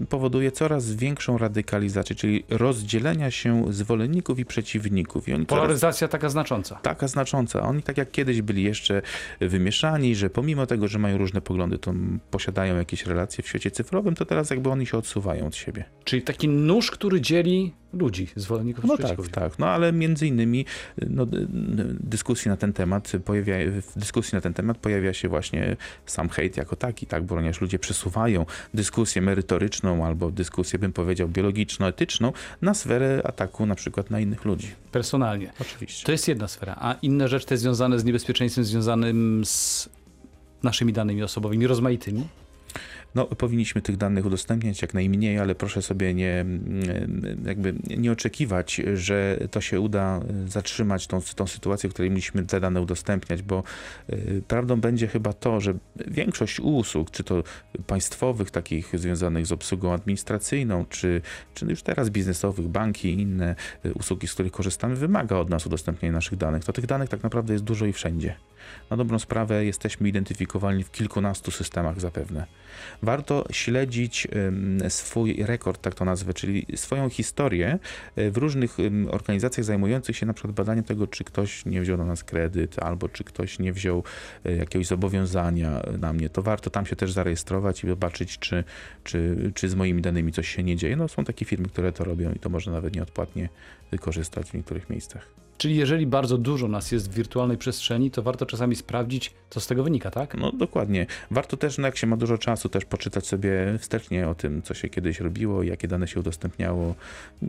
y, 0.00 0.06
powoduje 0.06 0.52
coraz 0.52 0.94
większą 0.94 1.38
radykalizację, 1.38 2.16
czyli 2.16 2.44
rozdzielenia 2.50 3.30
się 3.30 3.64
zwolenników 3.70 4.38
i 4.38 4.44
przeciwników. 4.44 5.28
I 5.28 5.34
oni 5.34 5.46
coraz 5.46 5.62
Polaryzacja 5.62 6.08
taka 6.08 6.28
znacząca. 6.28 6.74
taka 6.74 7.08
znacząca. 7.08 7.62
Oni 7.62 7.82
tak 7.82 7.98
jak 7.98 8.10
kiedyś 8.10 8.42
byli 8.42 8.62
jeszcze 8.62 9.02
wymieszani, 9.40 10.14
że 10.14 10.30
pomimo 10.30 10.66
tego, 10.66 10.88
że 10.88 10.98
mają 10.98 11.18
różne 11.18 11.40
poglądy, 11.40 11.78
to 11.78 11.94
posiadają 12.30 12.76
jakieś 12.76 13.06
relacje 13.06 13.44
w 13.44 13.48
świecie 13.48 13.70
cyfrowym, 13.70 14.14
to 14.14 14.24
teraz 14.24 14.50
jakby 14.50 14.70
oni 14.70 14.86
się 14.86 14.98
odsuwają 14.98 15.19
od 15.46 15.56
siebie. 15.56 15.84
Czyli 16.04 16.22
taki 16.22 16.48
nóż, 16.48 16.90
który 16.90 17.20
dzieli 17.20 17.72
ludzi, 17.92 18.28
zwolenników 18.36 18.84
No 18.84 18.96
tak, 18.96 19.28
tak. 19.28 19.58
No 19.58 19.66
ale 19.66 19.92
między 19.92 20.26
innymi 20.26 20.64
no, 21.08 21.26
dyskusji 22.00 22.48
na 22.48 22.56
ten 22.56 22.72
temat 22.72 23.12
pojawia, 23.24 23.54
w 23.94 23.98
dyskusji 23.98 24.36
na 24.36 24.40
ten 24.40 24.54
temat 24.54 24.78
pojawia 24.78 25.12
się 25.12 25.28
właśnie 25.28 25.76
sam 26.06 26.28
hejt 26.28 26.56
jako 26.56 26.76
taki, 26.76 27.06
tak, 27.06 27.24
bo 27.24 27.34
ponieważ 27.34 27.60
ludzie 27.60 27.78
przesuwają 27.78 28.46
dyskusję 28.74 29.22
merytoryczną 29.22 30.06
albo 30.06 30.30
dyskusję, 30.30 30.78
bym 30.78 30.92
powiedział, 30.92 31.28
biologiczno-etyczną 31.28 32.32
na 32.62 32.74
sferę 32.74 33.20
ataku 33.24 33.66
na 33.66 33.74
przykład 33.74 34.10
na 34.10 34.20
innych 34.20 34.44
ludzi. 34.44 34.68
Personalnie. 34.92 35.52
Oczywiście. 35.60 36.06
To 36.06 36.12
jest 36.12 36.28
jedna 36.28 36.48
sfera, 36.48 36.76
a 36.80 36.94
inne 37.02 37.28
rzeczy 37.28 37.46
te 37.46 37.56
związane 37.56 37.98
z 37.98 38.04
niebezpieczeństwem 38.04 38.64
związanym 38.64 39.42
z 39.44 39.88
naszymi 40.62 40.92
danymi 40.92 41.22
osobowymi, 41.22 41.66
rozmaitymi. 41.66 42.24
No, 43.14 43.26
powinniśmy 43.26 43.82
tych 43.82 43.96
danych 43.96 44.26
udostępniać 44.26 44.82
jak 44.82 44.94
najmniej, 44.94 45.38
ale 45.38 45.54
proszę 45.54 45.82
sobie 45.82 46.14
nie, 46.14 46.40
mm, 46.40 47.42
jakby 47.44 47.74
nie 47.96 48.12
oczekiwać, 48.12 48.80
że 48.94 49.38
to 49.50 49.60
się 49.60 49.80
uda 49.80 50.20
y, 50.46 50.48
zatrzymać 50.48 51.06
tą, 51.06 51.20
tą 51.36 51.46
sytuację, 51.46 51.90
w 51.90 51.92
której 51.92 52.10
musimy 52.10 52.46
te 52.46 52.60
dane 52.60 52.80
udostępniać, 52.80 53.42
bo 53.42 53.62
y, 54.10 54.42
prawdą 54.48 54.80
będzie 54.80 55.08
chyba 55.08 55.32
to, 55.32 55.60
że 55.60 55.74
większość 56.06 56.60
usług, 56.60 57.10
czy 57.10 57.24
to 57.24 57.42
państwowych, 57.86 58.50
takich 58.50 58.98
związanych 58.98 59.46
z 59.46 59.52
obsługą 59.52 59.92
administracyjną, 59.92 60.84
czy, 60.88 61.22
czy 61.54 61.66
już 61.66 61.82
teraz 61.82 62.10
biznesowych, 62.10 62.68
banki 62.68 63.08
i 63.08 63.20
inne 63.20 63.54
y, 63.84 63.94
usługi, 63.94 64.28
z 64.28 64.34
których 64.34 64.52
korzystamy, 64.52 64.96
wymaga 64.96 65.36
od 65.36 65.50
nas 65.50 65.66
udostępnienia 65.66 66.12
naszych 66.12 66.38
danych. 66.38 66.64
To 66.64 66.72
tych 66.72 66.86
danych 66.86 67.08
tak 67.08 67.22
naprawdę 67.22 67.52
jest 67.52 67.64
dużo 67.64 67.86
i 67.86 67.92
wszędzie. 67.92 68.34
Na 68.90 68.96
dobrą 68.96 69.18
sprawę 69.18 69.64
jesteśmy 69.64 70.08
identyfikowalni 70.08 70.84
w 70.84 70.90
kilkunastu 70.90 71.50
systemach 71.50 72.00
zapewne 72.00 72.46
warto 73.02 73.44
śledzić 73.52 74.28
swój 74.88 75.42
rekord, 75.42 75.80
tak 75.80 75.94
to 75.94 76.04
nazwę, 76.04 76.34
czyli 76.34 76.66
swoją 76.74 77.08
historię 77.08 77.78
y, 78.18 78.30
w 78.30 78.36
różnych 78.36 78.76
organizacjach 79.10 79.64
zajmujących 79.64 80.16
się 80.16 80.26
na 80.26 80.32
przykład 80.32 80.54
badaniem 80.54 80.84
tego, 80.84 81.06
czy 81.06 81.24
ktoś 81.24 81.66
nie 81.66 81.80
wziął 81.80 81.98
na 81.98 82.04
nas 82.04 82.24
kredyt, 82.24 82.78
albo 82.82 83.08
czy 83.08 83.24
ktoś 83.24 83.58
nie 83.58 83.72
wziął 83.72 84.04
y, 84.46 84.56
jakiegoś 84.56 84.86
zobowiązania 84.86 85.82
na 85.98 86.12
mnie. 86.12 86.30
To 86.30 86.42
warto 86.42 86.70
tam 86.70 86.86
się 86.86 86.96
też 86.96 87.12
zarejestrować 87.12 87.84
i 87.84 87.88
zobaczyć, 87.88 88.38
czy, 88.38 88.64
czy, 89.04 89.50
czy 89.54 89.68
z 89.68 89.74
moimi 89.74 90.02
danymi 90.02 90.32
coś 90.32 90.48
się 90.48 90.62
nie 90.62 90.76
dzieje. 90.76 90.96
No 90.96 91.08
są 91.08 91.24
takie 91.24 91.44
firmy, 91.44 91.68
które 91.68 91.92
to 91.92 92.04
robią 92.04 92.32
i 92.32 92.38
to 92.38 92.48
można 92.48 92.72
nawet 92.72 92.94
nieodpłatnie 92.94 93.48
wykorzystać 93.90 94.50
w 94.50 94.54
niektórych 94.54 94.90
miejscach. 94.90 95.49
Czyli 95.60 95.76
jeżeli 95.76 96.06
bardzo 96.06 96.38
dużo 96.38 96.68
nas 96.68 96.92
jest 96.92 97.10
w 97.10 97.14
wirtualnej 97.14 97.58
przestrzeni, 97.58 98.10
to 98.10 98.22
warto 98.22 98.46
czasami 98.46 98.76
sprawdzić, 98.76 99.34
co 99.50 99.60
z 99.60 99.66
tego 99.66 99.84
wynika, 99.84 100.10
tak? 100.10 100.34
No 100.34 100.52
dokładnie. 100.52 101.06
Warto 101.30 101.56
też, 101.56 101.78
no 101.78 101.86
jak 101.86 101.96
się 101.96 102.06
ma 102.06 102.16
dużo 102.16 102.38
czasu, 102.38 102.68
też 102.68 102.84
poczytać 102.84 103.26
sobie 103.26 103.78
wstecznie 103.78 104.28
o 104.28 104.34
tym, 104.34 104.62
co 104.62 104.74
się 104.74 104.88
kiedyś 104.88 105.20
robiło, 105.20 105.62
jakie 105.62 105.88
dane 105.88 106.08
się 106.08 106.20
udostępniało. 106.20 106.94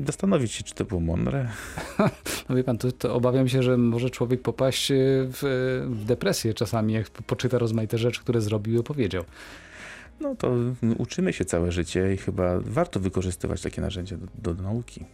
Zastanowić 0.06 0.52
się, 0.52 0.64
czy 0.64 0.76
to 0.76 0.86
było 0.86 1.02
mądre. 1.02 1.50
No 2.50 2.56
wie 2.56 2.64
pan, 2.64 2.78
to, 2.78 2.92
to 2.92 3.16
obawiam 3.16 3.50
się, 3.50 3.64
że 3.64 3.78
może 3.78 4.10
człowiek 4.10 4.42
popaść 4.42 4.92
e, 4.92 4.96
w, 4.98 5.40
w 5.90 6.06
depresję 6.06 6.54
czasami, 6.54 6.94
jak 6.94 7.10
poczyta 7.10 7.58
rozmaite 7.58 7.98
rzeczy, 7.98 8.22
które 8.22 8.42
zrobił 8.42 8.76
i 8.76 8.78
opowiedział. 8.78 9.24
No 10.22 10.36
to 10.36 10.56
uczymy 10.98 11.34
się 11.34 11.46
całe 11.46 11.72
życie 11.72 12.14
i 12.14 12.18
chyba 12.18 12.60
warto 12.60 13.00
wykorzystywać 13.00 13.62
takie 13.62 13.82
narzędzia 13.82 14.18
do, 14.18 14.54
do 14.54 14.64
nauki. 14.64 15.06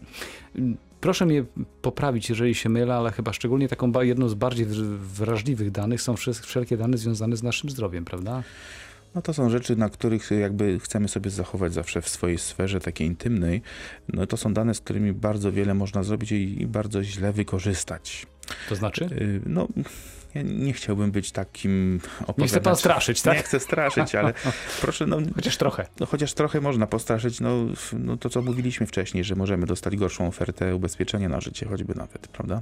Proszę 1.01 1.25
mnie 1.25 1.43
poprawić, 1.81 2.29
jeżeli 2.29 2.55
się 2.55 2.69
mylę, 2.69 2.95
ale 2.95 3.11
chyba 3.11 3.33
szczególnie 3.33 3.67
taką 3.67 3.91
jedną 4.01 4.29
z 4.29 4.33
bardziej 4.33 4.65
wr- 4.65 4.97
wrażliwych 4.97 5.71
danych 5.71 6.01
są 6.01 6.13
wszel- 6.15 6.41
wszelkie 6.41 6.77
dane 6.77 6.97
związane 6.97 7.37
z 7.37 7.43
naszym 7.43 7.69
zdrowiem, 7.69 8.05
prawda? 8.05 8.43
No 9.15 9.21
to 9.21 9.33
są 9.33 9.49
rzeczy, 9.49 9.75
na 9.75 9.89
których 9.89 10.31
jakby 10.31 10.79
chcemy 10.79 11.07
sobie 11.07 11.29
zachować 11.29 11.73
zawsze 11.73 12.01
w 12.01 12.09
swojej 12.09 12.37
sferze 12.37 12.79
takiej 12.79 13.07
intymnej. 13.07 13.61
No 14.13 14.27
to 14.27 14.37
są 14.37 14.53
dane, 14.53 14.73
z 14.73 14.79
którymi 14.79 15.13
bardzo 15.13 15.51
wiele 15.51 15.73
można 15.73 16.03
zrobić 16.03 16.31
i, 16.31 16.61
i 16.61 16.67
bardzo 16.67 17.03
źle 17.03 17.33
wykorzystać. 17.33 18.27
To 18.69 18.75
znaczy? 18.75 19.05
Y, 19.05 19.41
No, 19.45 19.67
ja 20.37 20.43
nie 20.43 20.73
chciałbym 20.73 21.11
być 21.11 21.31
takim 21.31 21.99
opowiadaczem. 22.21 22.41
Nie 22.43 22.47
chce 22.47 22.61
pan 22.61 22.75
straszyć, 22.75 23.21
tak? 23.21 23.37
Nie 23.37 23.43
chcę 23.43 23.59
straszyć, 23.59 24.15
ale 24.15 24.33
proszę, 24.81 25.07
no, 25.07 25.17
Chociaż 25.35 25.57
trochę. 25.57 25.87
no 25.99 26.05
chociaż 26.05 26.33
trochę 26.33 26.61
można 26.61 26.87
postraszyć, 26.87 27.39
no, 27.39 27.65
no 27.93 28.17
to 28.17 28.29
co 28.29 28.41
mówiliśmy 28.41 28.85
wcześniej, 28.87 29.23
że 29.23 29.35
możemy 29.35 29.65
dostać 29.65 29.95
gorszą 29.95 30.27
ofertę 30.27 30.75
ubezpieczenia 30.75 31.29
na 31.29 31.41
życie, 31.41 31.65
choćby 31.65 31.95
nawet, 31.95 32.27
prawda? 32.27 32.61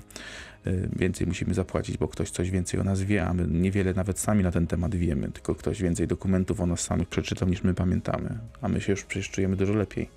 Y, 0.67 0.89
Więcej 0.95 1.27
musimy 1.27 1.53
zapłacić, 1.53 1.97
bo 1.97 2.07
ktoś 2.07 2.29
coś 2.29 2.51
więcej 2.51 2.79
o 2.79 2.83
nas 2.83 3.01
wie, 3.01 3.25
a 3.25 3.33
my 3.33 3.47
niewiele 3.47 3.93
nawet 3.93 4.19
sami 4.19 4.43
na 4.43 4.51
ten 4.51 4.67
temat 4.67 4.95
wiemy, 4.95 5.31
tylko 5.31 5.55
ktoś 5.55 5.81
więcej 5.81 6.07
dokumentów 6.07 6.59
o 6.61 6.65
nas 6.65 6.79
samych 6.81 7.07
przeczytał 7.09 7.49
niż 7.49 7.63
my 7.63 7.73
pamiętamy, 7.73 8.37
a 8.61 8.67
my 8.67 8.81
się 8.81 8.91
już 8.91 9.03
przecież 9.03 9.29
czujemy 9.29 9.55
dużo 9.55 9.73
lepiej. 9.73 10.09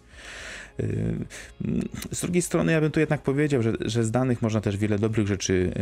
Y, 0.80 1.26
Z 2.12 2.20
drugiej 2.20 2.42
strony 2.42 2.72
ja 2.72 2.80
bym 2.80 2.90
tu 2.90 3.00
jednak 3.00 3.22
powiedział, 3.22 3.62
że, 3.62 3.72
że 3.80 4.04
z 4.04 4.10
danych 4.10 4.42
można 4.42 4.60
też 4.60 4.76
wiele 4.76 4.98
dobrych 4.98 5.26
rzeczy 5.26 5.72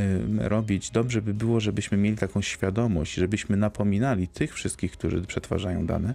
y, 0.40 0.48
robić. 0.48 0.90
Dobrze 0.90 1.22
by 1.22 1.34
było, 1.34 1.60
żebyśmy 1.60 1.98
mieli 1.98 2.16
taką 2.16 2.42
świadomość, 2.42 3.14
żebyśmy 3.14 3.56
napominali 3.56 4.28
tych 4.28 4.54
wszystkich, 4.54 4.92
którzy 4.92 5.22
przetwarzają 5.22 5.86
dane, 5.86 6.14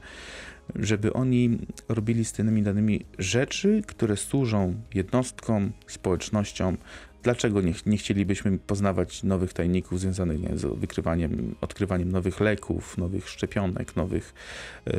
żeby 0.75 1.13
oni 1.13 1.57
robili 1.89 2.25
z 2.25 2.33
tymi 2.33 2.63
danymi 2.63 3.05
rzeczy, 3.19 3.81
które 3.87 4.17
służą 4.17 4.75
jednostkom, 4.93 5.71
społecznościom. 5.87 6.77
Dlaczego 7.23 7.61
nie, 7.61 7.73
nie 7.85 7.97
chcielibyśmy 7.97 8.57
poznawać 8.57 9.23
nowych 9.23 9.53
tajników 9.53 9.99
związanych 9.99 10.41
nie, 10.41 10.57
z 10.57 10.79
wykrywaniem, 10.79 11.55
odkrywaniem 11.61 12.11
nowych 12.11 12.39
leków, 12.39 12.97
nowych 12.97 13.29
szczepionek, 13.29 13.95
nowych 13.95 14.33
yy, 14.85 14.93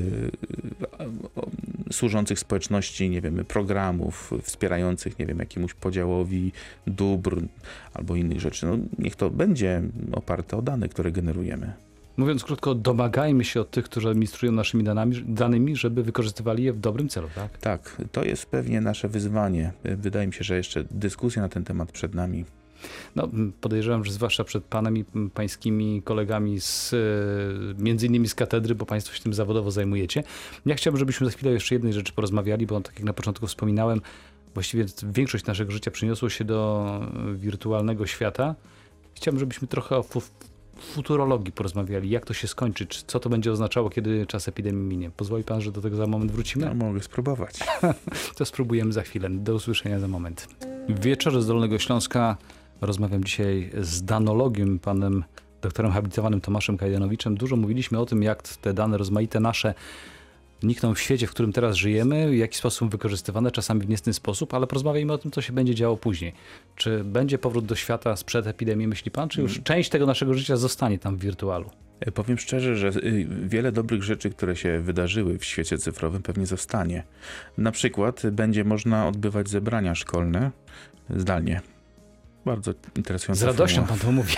służących 1.93 2.39
społeczności, 2.39 3.11
nie 3.11 3.21
wiem, 3.21 3.45
programów 3.49 4.31
wspierających, 4.43 5.19
nie 5.19 5.27
wiem, 5.27 5.39
jakiemuś 5.39 5.75
podziałowi 5.75 6.53
dóbr 6.87 7.43
albo 7.95 8.17
innych 8.17 8.41
rzeczy. 8.41 8.67
No, 8.67 8.79
niech 8.99 9.17
to 9.17 9.31
będzie 9.31 9.83
oparte 10.13 10.57
o 10.57 10.63
dane, 10.63 10.89
które 10.89 11.13
generujemy. 11.13 11.73
Mówiąc 12.17 12.45
krótko, 12.45 12.75
domagajmy 12.75 13.45
się 13.45 13.61
od 13.61 13.71
tych, 13.71 13.85
którzy 13.85 14.09
administrują 14.09 14.53
naszymi 14.53 14.85
danami, 14.85 15.25
danymi, 15.27 15.77
żeby 15.77 16.03
wykorzystywali 16.03 16.65
je 16.65 16.73
w 16.73 16.81
dobrym 16.81 17.09
celu, 17.09 17.29
tak? 17.35 17.59
Tak, 17.59 18.03
to 18.13 18.25
jest 18.25 18.47
pewnie 18.47 18.81
nasze 18.81 19.09
wyzwanie. 19.09 19.73
Wydaje 19.85 20.27
mi 20.27 20.33
się, 20.33 20.45
że 20.45 20.57
jeszcze 20.57 20.85
dyskusja 20.91 21.43
na 21.43 21.49
ten 21.49 21.65
temat 21.65 21.93
przed 21.93 22.15
nami. 22.15 22.45
No, 23.17 23.29
podejrzewam, 23.61 24.05
że 24.05 24.13
zwłaszcza 24.13 24.45
przed 24.45 24.65
panem 24.65 24.97
i 24.97 25.05
m, 25.15 25.31
pańskimi 25.31 26.03
kolegami 26.03 26.61
z, 26.61 26.95
e, 26.95 26.97
między 27.83 28.07
innymi 28.07 28.29
z 28.29 28.35
katedry, 28.35 28.75
bo 28.75 28.87
państwo 28.87 29.15
się 29.15 29.23
tym 29.23 29.35
zawodowo 29.35 29.71
zajmujecie. 29.71 30.23
Ja 30.67 30.75
chciałbym, 30.75 30.99
żebyśmy 30.99 31.27
za 31.27 31.33
chwilę 31.33 31.53
jeszcze 31.53 31.75
jednej 31.75 31.93
rzeczy 31.93 32.13
porozmawiali, 32.13 32.67
bo 32.67 32.81
tak 32.81 32.95
jak 32.95 33.05
na 33.05 33.13
początku 33.13 33.47
wspominałem, 33.47 34.01
właściwie 34.55 34.85
większość 35.03 35.47
naszego 35.47 35.73
życia 35.73 35.91
przyniosło 35.91 36.29
się 36.29 36.45
do 36.45 37.01
wirtualnego 37.35 38.07
świata. 38.07 38.55
Chciałbym, 39.15 39.41
żebyśmy 39.41 39.69
trochę 39.69 39.97
o 39.97 40.03
futurologii 40.83 41.53
porozmawiali, 41.53 42.11
jak 42.11 42.27
to 42.27 42.35
się 42.35 42.49
skończy, 42.49 42.87
czy- 42.87 43.05
co 43.07 43.21
to 43.21 43.29
będzie 43.31 43.53
oznaczało, 43.53 43.91
kiedy 43.91 44.27
czas 44.27 44.49
epidemii 44.49 44.83
minie. 44.89 45.11
Pozwoli 45.11 45.45
pan, 45.45 45.61
że 45.61 45.73
do 45.73 45.81
tego 45.81 45.97
za 45.97 46.07
moment 46.07 46.33
wrócimy? 46.33 46.67
No, 46.67 46.75
mogę 46.75 47.01
spróbować. 47.03 47.59
To 48.37 48.45
spróbujemy 48.45 48.93
za 48.93 49.03
chwilę. 49.03 49.31
Do 49.31 49.55
usłyszenia 49.55 49.99
za 50.01 50.09
moment. 50.09 50.49
W 50.89 51.01
wieczorze 51.01 51.43
z 51.43 51.47
Dolnego 51.47 51.79
Śląska 51.79 52.37
rozmawiam 52.81 53.25
dzisiaj 53.25 53.71
z 53.81 54.03
danologiem, 54.05 54.79
panem 54.79 55.25
doktorem 55.63 55.93
habilitowanym 55.93 56.41
Tomaszem 56.41 56.77
Kajdanowiczem. 56.77 57.35
Dużo 57.37 57.57
mówiliśmy 57.57 57.99
o 57.99 58.07
tym, 58.07 58.23
jak 58.23 58.43
te 58.43 58.75
dane 58.75 58.99
rozmaite 58.99 59.41
nasze 59.41 59.75
nikną 60.63 60.95
w 60.95 61.01
świecie, 61.01 61.27
w 61.27 61.31
którym 61.31 61.53
teraz 61.53 61.77
żyjemy, 61.77 62.31
w 62.31 62.35
jaki 62.35 62.59
sposób 62.59 62.91
wykorzystywane, 62.91 63.51
czasami 63.51 63.81
w 63.81 63.89
niecny 63.89 64.13
sposób, 64.13 64.55
ale 64.55 64.67
porozmawiajmy 64.67 65.13
o 65.13 65.19
tym, 65.19 65.31
co 65.31 65.43
się 65.43 65.53
będzie 65.53 65.75
działo 65.75 65.97
później. 65.97 66.33
Czy 66.77 67.05
będzie 67.05 67.39
powrót 67.39 67.67
do 67.67 67.75
świata 67.75 68.17
sprzed 68.17 68.47
epidemii, 68.47 68.89
myśli 68.89 69.11
pan, 69.11 69.29
czy 69.29 69.41
już 69.43 69.63
część 69.63 69.91
tego 69.91 70.07
naszego 70.07 70.35
życia 70.35 70.57
zostanie 70.57 70.99
tam 70.99 71.17
w 71.17 71.21
wirtualu? 71.21 71.71
E, 72.01 72.13
Powiem 72.13 72.39
szczerze, 72.39 72.77
że 72.77 72.89
y, 72.89 73.27
wiele 73.45 73.73
dobrych 73.73 74.03
rzeczy, 74.03 74.31
które 74.31 74.57
się 74.57 74.81
wydarzyły 74.81 75.39
w 75.39 75.45
świecie 75.45 75.79
cyfrowym, 75.79 76.23
pewnie 76.23 76.47
zostanie. 76.47 77.05
Na 77.59 77.73
przykład 77.73 78.23
będzie 78.31 78.65
można 78.65 79.09
odbywać 79.09 79.49
zebrania 79.49 79.95
szkolne 79.95 80.51
zdalnie. 81.11 81.61
Bardzo 82.47 82.75
interesująca 82.97 83.41
Z 83.41 83.43
radością 83.43 83.87
formuła. 83.87 83.99
pan 83.99 84.07
to 84.07 84.13
mówi. 84.13 84.35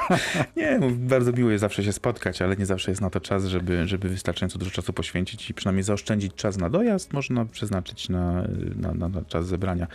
Nie, 0.56 0.78
mów- 0.78 0.98
bardzo 1.08 1.32
miło 1.32 1.50
jest 1.50 1.60
zawsze 1.60 1.84
się 1.84 1.92
spotkać, 1.92 2.42
ale 2.42 2.56
nie 2.56 2.66
zawsze 2.66 2.90
jest 2.90 3.00
na 3.00 3.10
to 3.10 3.20
czas, 3.20 3.44
żeby, 3.44 3.88
żeby 3.88 4.08
wystarczająco 4.08 4.58
dużo 4.58 4.70
czasu 4.70 4.92
poświęcić 4.92 5.50
i 5.50 5.54
przynajmniej 5.54 5.82
zaoszczędzić 5.82 6.34
czas 6.34 6.56
na 6.58 6.70
dojazd, 6.70 7.12
można 7.12 7.44
przeznaczyć 7.44 8.08
na, 8.08 8.42
na, 8.76 8.94
na, 8.94 9.08
na 9.08 9.22
czas 9.24 9.46
zebrania. 9.46 9.86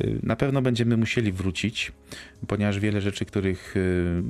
Y, 0.00 0.20
Na 0.22 0.36
pewno 0.36 0.62
będziemy 0.62 0.96
musieli 0.96 1.32
wrócić, 1.32 1.92
ponieważ 2.46 2.80
wiele 2.80 3.00
rzeczy, 3.00 3.24
których, 3.24 3.76
y, 3.76 4.22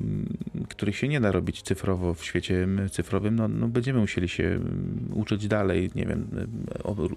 których 0.69 0.97
się 0.97 1.09
nie 1.09 1.21
da 1.21 1.33
robić 1.33 1.63
cyfrowo 1.63 2.15
w 2.15 2.25
świecie 2.25 2.69
cyfrowym, 2.91 3.37
no, 3.37 3.49
no 3.49 3.69
będziemy 3.69 4.01
musieli 4.01 4.29
się 4.29 4.45
mm, 4.45 5.11
uczyć 5.15 5.49
dalej, 5.49 5.91
nie 5.95 6.07
wiem, 6.07 6.27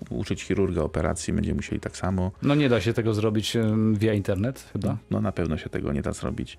y, 0.09 0.13
uczyć 0.15 0.43
chirurga 0.43 0.81
operacji, 0.81 1.33
będziemy 1.33 1.55
musieli 1.55 1.79
tak 1.79 1.97
samo. 1.97 2.31
No 2.41 2.55
nie 2.55 2.69
da 2.69 2.81
się 2.81 2.93
tego 2.93 3.13
zrobić 3.13 3.57
via 3.93 4.13
internet 4.13 4.69
chyba. 4.73 4.97
No 5.11 5.21
na 5.21 5.31
pewno 5.31 5.57
się 5.57 5.69
tego 5.69 5.93
nie 5.93 6.01
da 6.01 6.13
zrobić. 6.13 6.57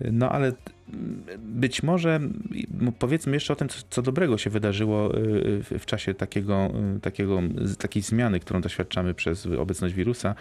No 0.00 0.30
ale 0.30 0.52
być 1.38 1.82
może 1.82 2.20
powiedzmy 2.98 3.32
jeszcze 3.36 3.52
o 3.52 3.56
tym, 3.56 3.68
co, 3.68 3.78
co 3.90 4.02
dobrego 4.02 4.38
się 4.38 4.50
wydarzyło 4.50 5.18
y, 5.18 5.62
w, 5.62 5.70
w 5.78 5.86
czasie 5.86 6.14
takiego, 6.14 6.70
y, 6.96 7.00
takiego, 7.00 7.40
takiej 7.78 8.02
zmiany, 8.02 8.40
którą 8.40 8.60
doświadczamy 8.60 9.14
przez 9.14 9.46
obecność 9.46 9.94
wirusa. 9.94 10.34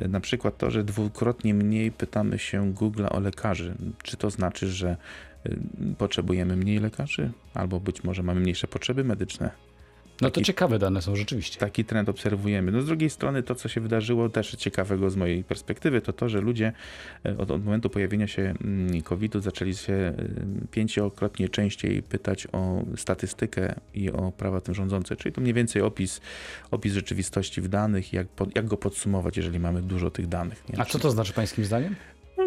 Y, 0.00 0.08
Na 0.08 0.20
przykład 0.20 0.58
to, 0.58 0.70
że 0.70 0.84
dwukrotnie 0.84 1.54
mniej 1.54 1.92
pytamy 1.92 2.38
się 2.38 2.74
Google'a 2.74 3.16
o 3.16 3.20
lekarzy. 3.20 3.74
Czy 4.02 4.16
to 4.16 4.30
znaczy, 4.30 4.68
że 4.68 4.96
potrzebujemy 5.98 6.56
mniej 6.56 6.78
lekarzy? 6.78 7.30
Albo 7.54 7.80
być 7.80 8.04
może 8.04 8.22
mamy 8.22 8.40
mniejsze 8.40 8.68
potrzeby 8.68 9.04
medyczne? 9.04 9.67
No 10.20 10.30
to 10.30 10.34
Taki- 10.34 10.44
ciekawe 10.44 10.78
dane 10.78 11.02
są 11.02 11.16
rzeczywiście. 11.16 11.60
Taki 11.60 11.84
trend 11.84 12.08
obserwujemy. 12.08 12.72
No 12.72 12.82
z 12.82 12.86
drugiej 12.86 13.10
strony 13.10 13.42
to, 13.42 13.54
co 13.54 13.68
się 13.68 13.80
wydarzyło 13.80 14.28
też 14.28 14.50
ciekawego 14.50 15.10
z 15.10 15.16
mojej 15.16 15.44
perspektywy, 15.44 16.00
to 16.00 16.12
to, 16.12 16.28
że 16.28 16.40
ludzie 16.40 16.72
e, 17.26 17.38
od, 17.38 17.50
od 17.50 17.64
momentu 17.64 17.90
pojawienia 17.90 18.26
się 18.26 18.54
mm, 18.64 19.02
COVID-u 19.02 19.40
zaczęli 19.40 19.74
się 19.74 19.92
e, 19.92 20.14
pięciokrotnie 20.70 21.48
częściej 21.48 22.02
pytać 22.02 22.46
o 22.52 22.82
statystykę 22.96 23.74
i 23.94 24.10
o 24.10 24.32
prawa 24.32 24.60
tym 24.60 24.74
rządzące, 24.74 25.16
czyli 25.16 25.32
to 25.32 25.40
mniej 25.40 25.54
więcej 25.54 25.82
opis, 25.82 26.20
opis 26.70 26.92
rzeczywistości 26.92 27.60
w 27.60 27.68
danych 27.68 28.12
jak, 28.12 28.26
jak 28.54 28.66
go 28.66 28.76
podsumować, 28.76 29.36
jeżeli 29.36 29.60
mamy 29.60 29.82
dużo 29.82 30.10
tych 30.10 30.26
danych. 30.26 30.64
Nie? 30.68 30.80
A 30.80 30.84
co 30.84 30.98
to 30.98 31.10
znaczy 31.10 31.32
pańskim 31.32 31.64
zdaniem? 31.64 31.94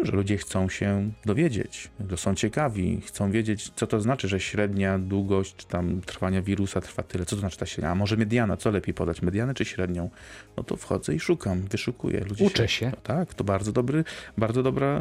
Że 0.02 0.12
ludzie 0.12 0.36
chcą 0.36 0.68
się 0.68 1.10
dowiedzieć, 1.26 1.90
że 2.10 2.16
są 2.16 2.34
ciekawi, 2.34 3.00
chcą 3.06 3.30
wiedzieć, 3.30 3.70
co 3.76 3.86
to 3.86 4.00
znaczy, 4.00 4.28
że 4.28 4.40
średnia 4.40 4.98
długość 4.98 5.56
czy 5.56 5.66
tam 5.66 6.00
trwania 6.00 6.42
wirusa 6.42 6.80
trwa 6.80 7.02
tyle. 7.02 7.24
Co 7.24 7.36
to 7.36 7.40
znaczy 7.40 7.58
ta 7.58 7.66
średnia? 7.66 7.90
A 7.90 7.94
może 7.94 8.16
mediana? 8.16 8.56
Co 8.56 8.70
lepiej 8.70 8.94
podać, 8.94 9.22
medianę 9.22 9.54
czy 9.54 9.64
średnią? 9.64 10.10
No 10.56 10.62
to 10.62 10.76
wchodzę 10.76 11.14
i 11.14 11.20
szukam, 11.20 11.62
wyszukuję. 11.62 12.24
Ludzie 12.28 12.44
Uczę 12.44 12.68
się. 12.68 12.86
No 12.86 12.96
tak, 13.02 13.34
to 13.34 13.44
bardzo 13.44 13.72
dobry, 13.72 14.04
bardzo 14.38 14.62
dobra, 14.62 15.00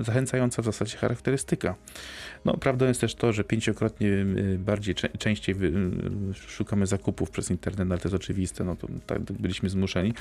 y, 0.00 0.04
zachęcająca 0.04 0.62
w 0.62 0.64
zasadzie 0.64 0.96
charakterystyka. 0.96 1.74
No, 2.44 2.56
prawdą 2.56 2.86
jest 2.86 3.00
też 3.00 3.14
to, 3.14 3.32
że 3.32 3.44
pięciokrotnie 3.44 4.08
y, 4.08 4.58
bardziej 4.58 4.94
czę- 4.94 5.18
częściej 5.18 5.54
y, 5.64 6.34
szukamy 6.48 6.86
zakupów 6.86 7.30
przez 7.30 7.50
internet, 7.50 7.90
ale 7.90 8.00
to 8.00 8.08
jest 8.08 8.14
oczywiste, 8.24 8.64
no 8.64 8.76
to 8.76 8.88
tak 9.06 9.22
byliśmy 9.22 9.68
zmuszeni. 9.68 10.14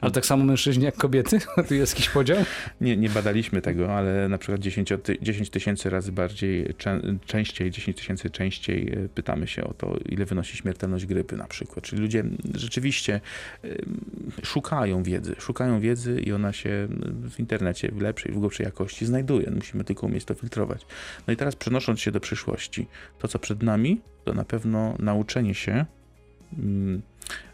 Ale 0.00 0.12
tak 0.12 0.26
samo 0.26 0.44
mężczyźni 0.44 0.84
jak 0.84 0.96
kobiety? 0.96 1.38
Tu 1.68 1.74
jest 1.74 1.92
jakiś 1.94 2.08
podział? 2.08 2.36
Nie, 2.80 2.96
nie 2.96 3.10
badaliśmy 3.10 3.59
tego, 3.62 3.96
ale 3.96 4.28
na 4.28 4.38
przykład 4.38 4.60
10 4.60 4.92
ty- 5.02 5.18
10 5.22 5.50
tysięcy 5.50 5.90
razy 5.90 6.12
bardziej, 6.12 6.74
czę, 6.78 7.00
częściej, 7.26 7.70
10 7.70 7.96
tysięcy 7.96 8.30
częściej 8.30 8.92
e, 8.92 9.08
pytamy 9.08 9.46
się 9.46 9.64
o 9.64 9.74
to, 9.74 9.96
ile 10.08 10.24
wynosi 10.24 10.56
śmiertelność 10.56 11.06
grypy 11.06 11.36
na 11.36 11.46
przykład. 11.46 11.84
Czyli 11.84 12.02
ludzie 12.02 12.24
rzeczywiście 12.54 13.20
szukają 14.42 15.02
wiedzy, 15.02 15.34
szukają 15.38 15.80
wiedzy 15.80 16.20
i 16.20 16.32
ona 16.32 16.52
się 16.52 16.88
w 17.30 17.40
internecie 17.40 17.88
w 17.92 18.00
lepszej, 18.00 18.32
w 18.32 18.38
głębszej 18.38 18.64
jakości 18.64 19.06
znajduje. 19.06 19.50
Musimy 19.50 19.84
tylko 19.84 20.06
umieć 20.06 20.24
to 20.24 20.34
filtrować. 20.34 20.86
No 21.26 21.32
i 21.32 21.36
teraz 21.36 21.56
przenosząc 21.56 22.00
się 22.00 22.10
do 22.12 22.20
przyszłości, 22.20 22.86
to 23.18 23.28
co 23.28 23.38
przed 23.38 23.62
nami, 23.62 24.00
to 24.24 24.34
na 24.34 24.44
pewno 24.44 24.96
nauczenie 24.98 25.54
się 25.54 25.86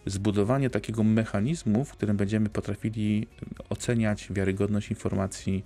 zbudowanie 0.06 0.70
takiego 0.70 1.04
mechanizmu, 1.04 1.84
w 1.84 1.92
którym 1.92 2.16
będziemy 2.16 2.48
potrafili 2.48 3.26
oceniać 3.70 4.28
wiarygodność 4.30 4.90
informacji, 4.90 5.64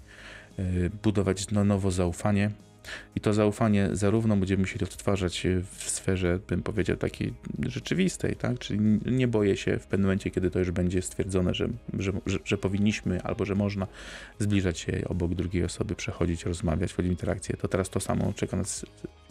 y, 0.59 0.91
budować 1.03 1.51
na 1.51 1.65
nowo 1.65 1.91
zaufanie 1.91 2.51
I 3.17 3.21
to 3.21 3.35
zaufanie 3.35 3.89
zarówno 3.93 4.37
będziemy 4.37 4.61
musieli 4.61 4.85
odtwarzać 4.85 5.47
w 5.73 5.91
sferze, 5.91 6.39
bym 6.49 6.63
powiedział, 6.63 6.97
takiej 6.97 7.35
rzeczywistej, 7.67 8.37
tak? 8.37 8.59
Czyli 8.59 8.81
nie 9.07 9.29
boję 9.29 9.57
się 9.57 9.79
w 9.79 9.87
pewnym 9.87 10.07
momencie, 10.07 10.31
kiedy 10.31 10.51
to 10.51 10.59
już 10.59 10.71
będzie 10.71 11.03
stwierdzone, 11.03 11.55
że, 11.55 11.69
że, 11.99 12.13
że, 12.27 12.39
że 12.45 12.59
powinniśmy 12.59 13.23
albo 13.23 13.45
że 13.45 13.55
można 13.55 13.87
zbliżać 14.39 14.79
się 14.79 15.03
obok 15.09 15.35
drugiej 15.35 15.65
osoby, 15.65 15.95
przechodzić, 15.95 16.45
rozmawiać, 16.45 16.93
wchodzić 16.93 17.09
w 17.09 17.13
interakcję. 17.13 17.57
To 17.57 17.69
teraz 17.69 17.91
to 17.91 18.01
samo 18.01 18.33
czeka 18.33 18.57
nas 18.57 18.87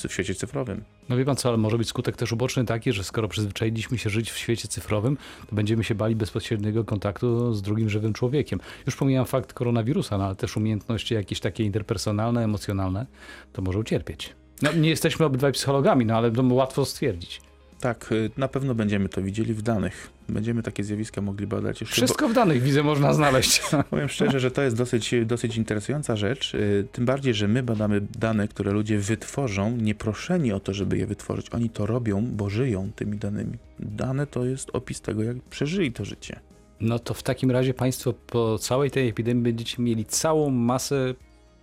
w 0.07 0.13
świecie 0.13 0.35
cyfrowym. 0.35 0.83
No 1.09 1.17
wie 1.17 1.25
pan 1.25 1.35
co, 1.35 1.49
ale 1.49 1.57
może 1.57 1.77
być 1.77 1.88
skutek 1.88 2.15
też 2.15 2.31
uboczny 2.31 2.65
taki, 2.65 2.91
że 2.91 3.03
skoro 3.03 3.27
przyzwyczailiśmy 3.27 3.97
się 3.97 4.09
żyć 4.09 4.31
w 4.31 4.38
świecie 4.38 4.67
cyfrowym, 4.67 5.17
to 5.49 5.55
będziemy 5.55 5.83
się 5.83 5.95
bali 5.95 6.15
bezpośredniego 6.15 6.83
kontaktu 6.83 7.53
z 7.53 7.62
drugim 7.62 7.89
żywym 7.89 8.13
człowiekiem. 8.13 8.59
Już 8.85 8.95
pomijam 8.95 9.25
fakt 9.25 9.53
koronawirusa, 9.53 10.17
no, 10.17 10.25
ale 10.25 10.35
też 10.35 10.57
umiejętności 10.57 11.13
jakieś 11.13 11.39
takie 11.39 11.63
interpersonalne, 11.63 12.43
emocjonalne, 12.43 13.05
to 13.53 13.62
może 13.62 13.79
ucierpieć. 13.79 14.35
No, 14.62 14.73
nie 14.73 14.89
jesteśmy 14.89 15.25
obydwaj 15.25 15.51
psychologami, 15.51 16.05
no 16.05 16.17
ale 16.17 16.31
to 16.31 16.43
łatwo 16.43 16.85
stwierdzić. 16.85 17.41
Tak, 17.79 18.11
y, 18.11 18.31
na 18.37 18.47
pewno 18.47 18.75
będziemy 18.75 19.09
to 19.09 19.21
widzieli 19.21 19.53
w 19.53 19.61
danych. 19.61 20.09
Będziemy 20.29 20.63
takie 20.63 20.83
zjawiska 20.83 21.21
mogli 21.21 21.47
badać. 21.47 21.81
Jeszcze 21.81 21.95
Wszystko 21.95 22.29
w 22.29 22.33
danych 22.33 22.61
widzę 22.63 22.83
można 22.83 23.13
znaleźć. 23.13 23.61
Powiem 23.89 24.09
szczerze, 24.09 24.39
że 24.39 24.51
to 24.51 24.61
jest 24.61 24.75
dosyć, 24.75 25.15
dosyć 25.25 25.57
interesująca 25.57 26.15
rzecz. 26.15 26.53
y, 26.55 26.87
Tym 26.91 27.05
bardziej, 27.05 27.33
że 27.33 27.47
my 27.47 27.63
badamy 27.63 28.01
dane, 28.19 28.47
które 28.47 28.71
ludzie 28.71 28.99
wytworzą, 28.99 29.77
nie 29.77 29.95
proszeni 29.95 30.51
o 30.53 30.59
to, 30.59 30.73
żeby 30.73 30.97
je 30.97 31.07
wytworzyć. 31.07 31.49
Oni 31.49 31.69
to 31.69 31.85
robią, 31.85 32.25
bo 32.31 32.49
żyją 32.49 32.91
tymi 32.95 33.17
danymi. 33.17 33.57
Dane 33.79 34.27
to 34.27 34.45
jest 34.45 34.69
opis 34.73 35.01
tego, 35.01 35.23
jak 35.23 35.41
przeżyli 35.41 35.91
to 35.91 36.05
życie. 36.05 36.39
No 36.81 36.99
to 36.99 37.13
w 37.13 37.23
takim 37.23 37.51
razie 37.51 37.73
Państwo 37.73 38.13
po 38.13 38.57
całej 38.59 38.91
tej 38.91 39.09
epidemii 39.09 39.43
będziecie 39.43 39.81
mieli 39.83 40.05
całą 40.05 40.49
masę 40.49 41.13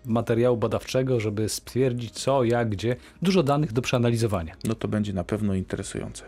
materiału 0.07 0.57
badawczego, 0.57 1.21
żeby 1.21 1.49
stwierdzić 1.49 2.11
co, 2.11 2.45
jak, 2.45 2.69
gdzie. 2.69 2.97
Dużo 3.23 3.43
danych 3.43 3.73
do 3.73 3.83
przeanalizowania. 3.83 4.55
No 4.65 4.75
to 4.75 4.89
będzie 4.89 5.13
na 5.13 5.25
pewno 5.25 5.55
interesujące. 5.55 6.25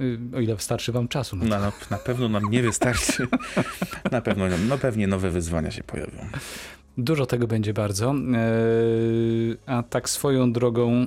Y, 0.00 0.18
O 0.36 0.40
ile 0.40 0.54
wystarczy 0.54 0.92
Wam 0.92 1.08
czasu. 1.08 1.36
No. 1.36 1.44
Na, 1.44 1.58
na, 1.60 1.72
na 1.90 1.98
pewno 1.98 2.28
nam 2.28 2.44
nie 2.50 2.62
wystarczy. 2.62 3.26
na 4.12 4.20
pewno, 4.20 4.44
no 4.68 4.78
pewnie 4.78 5.06
nowe 5.06 5.30
wyzwania 5.30 5.70
się 5.70 5.82
pojawią. 5.84 6.18
Dużo 6.98 7.26
tego 7.26 7.46
będzie 7.46 7.72
bardzo. 7.74 8.10
Eee, 8.14 9.56
A 9.66 9.82
tak 9.82 10.08
swoją 10.08 10.52
drogą, 10.52 11.06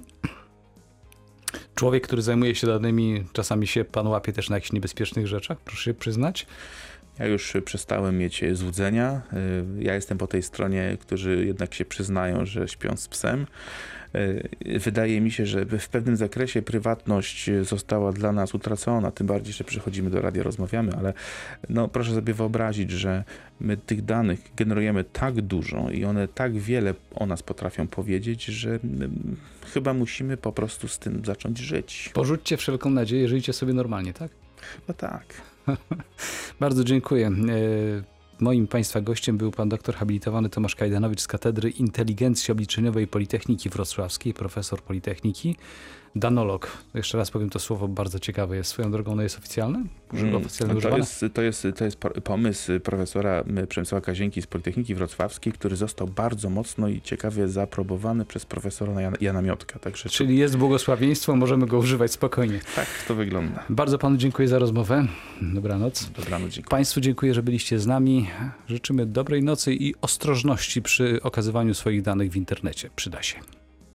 człowiek, 1.76 2.04
który 2.08 2.22
zajmuje 2.22 2.56
się 2.56 2.68
danymi, 2.68 3.24
czasami 3.34 3.68
się 3.68 3.86
pan 3.86 4.08
łapie 4.08 4.34
też 4.34 4.50
na 4.50 4.56
jakichś 4.56 4.72
niebezpiecznych 4.72 5.28
rzeczach, 5.28 5.58
proszę 5.60 5.84
się 5.84 5.94
przyznać. 5.94 6.48
Ja 7.20 7.26
już 7.26 7.54
przestałem 7.66 8.18
mieć 8.18 8.44
złudzenia. 8.54 9.22
Ja 9.80 9.96
jestem 9.96 10.18
po 10.18 10.28
tej 10.28 10.44
stronie, 10.44 10.98
którzy 11.00 11.46
jednak 11.46 11.74
się 11.74 11.86
przyznają, 11.86 12.46
że 12.46 12.68
śpią 12.68 12.98
z 12.98 13.08
psem. 13.08 13.48
Wydaje 14.80 15.22
mi 15.22 15.32
się, 15.32 15.46
że 15.46 15.66
w 15.66 15.90
pewnym 15.90 16.16
zakresie 16.16 16.62
prywatność 16.62 17.50
została 17.62 18.12
dla 18.14 18.32
nas 18.32 18.54
utracona, 18.54 19.12
tym 19.12 19.28
bardziej, 19.28 19.54
że 19.54 19.64
przychodzimy 19.64 20.10
do 20.10 20.22
radia, 20.22 20.44
rozmawiamy, 20.44 20.92
ale 20.98 21.14
no, 21.70 21.88
proszę 21.88 22.14
sobie 22.14 22.34
wyobrazić, 22.34 22.92
że 22.92 23.24
my 23.60 23.78
tych 23.78 24.06
danych 24.06 24.40
generujemy 24.56 25.04
tak 25.04 25.42
dużo 25.42 25.90
i 25.92 26.06
one 26.06 26.28
tak 26.28 26.58
wiele 26.58 26.94
o 27.16 27.26
nas 27.26 27.44
potrafią 27.44 27.88
powiedzieć, 27.88 28.46
że 28.46 28.70
mm, 28.70 29.36
chyba 29.74 29.94
musimy 29.94 30.38
po 30.38 30.52
prostu 30.52 30.88
z 30.88 31.00
tym 31.00 31.26
zacząć 31.26 31.58
żyć. 31.58 32.12
Porzućcie 32.14 32.58
wszelką 32.58 32.90
nadzieję, 32.90 33.28
żyjcie 33.28 33.54
sobie 33.54 33.74
normalnie, 33.74 34.14
tak? 34.14 34.32
No 34.88 34.94
tak. 34.94 35.26
Bardzo 36.60 36.84
dziękuję. 36.84 37.28
E, 37.28 38.16
Moim 38.40 38.68
Państwa 38.68 39.02
gościem 39.02 39.38
był 39.38 39.52
pan 39.52 39.70
doktor 39.70 39.96
habilitowany 39.96 40.50
Tomasz 40.50 40.76
Kajdanowicz 40.76 41.22
z 41.22 41.28
Katedry 41.28 41.70
Inteligencji 41.70 42.52
Obliczeniowej 42.52 43.08
Politechniki 43.08 43.70
Wrocławskiej, 43.70 44.34
profesor 44.34 44.82
Politechniki, 44.82 45.56
danolog. 46.16 46.78
Jeszcze 46.94 47.18
raz 47.18 47.32
powiem 47.32 47.50
to 47.50 47.60
słowo, 47.60 47.88
bardzo 47.88 48.20
ciekawe 48.20 48.56
jest. 48.56 48.70
Swoją 48.70 48.92
drogą 48.92 49.12
ono 49.12 49.22
jest 49.22 49.38
oficjalne? 49.38 49.84
Mm, 50.14 50.36
oficjalnie 50.36 50.74
to, 50.74 50.78
używane? 50.78 50.98
jest, 50.98 51.26
to, 51.34 51.42
jest, 51.42 51.68
to 51.76 51.86
jest 51.86 51.98
po- 51.98 52.10
pomysł 52.22 52.80
profesora 52.80 53.32
m, 53.48 53.68
Przemysława 53.68 54.06
Kazienki 54.06 54.42
z 54.42 54.48
Politechniki 54.48 54.96
Wrocławskiej, 54.96 55.54
który 55.54 55.76
został 55.76 56.08
bardzo 56.08 56.50
mocno 56.50 56.88
i 56.88 57.02
ciekawie 57.02 57.48
zaaprobowany 57.48 58.26
przez 58.26 58.46
profesora 58.46 59.02
Jana, 59.02 59.18
Jana 59.22 59.42
Miotka. 59.42 59.80
Także 59.80 60.10
Czyli 60.10 60.38
jest 60.38 60.58
błogosławieństwo, 60.58 61.36
możemy 61.36 61.66
go 61.66 61.78
używać 61.78 62.12
spokojnie. 62.12 62.60
tak 62.76 62.88
to 63.08 63.16
wygląda. 63.16 63.64
Bardzo 63.70 63.98
panu 63.98 64.18
dziękuję 64.18 64.48
za 64.48 64.60
rozmowę. 64.60 65.08
Dobranoc. 65.42 66.10
Dobranoc, 66.10 66.52
dziękuję. 66.52 66.70
Państwu 66.70 67.02
dziękuję, 67.02 67.34
że 67.34 67.44
byliście 67.44 67.80
z 67.80 67.88
nami. 67.88 68.30
Życzymy 68.68 69.06
dobrej 69.06 69.44
nocy 69.44 69.74
i 69.74 69.94
ostrożności 70.02 70.82
przy 70.82 71.20
okazywaniu 71.24 71.74
swoich 71.74 72.02
danych 72.02 72.32
w 72.32 72.36
internecie. 72.36 72.90
Przyda 72.96 73.24
się. 73.24 73.40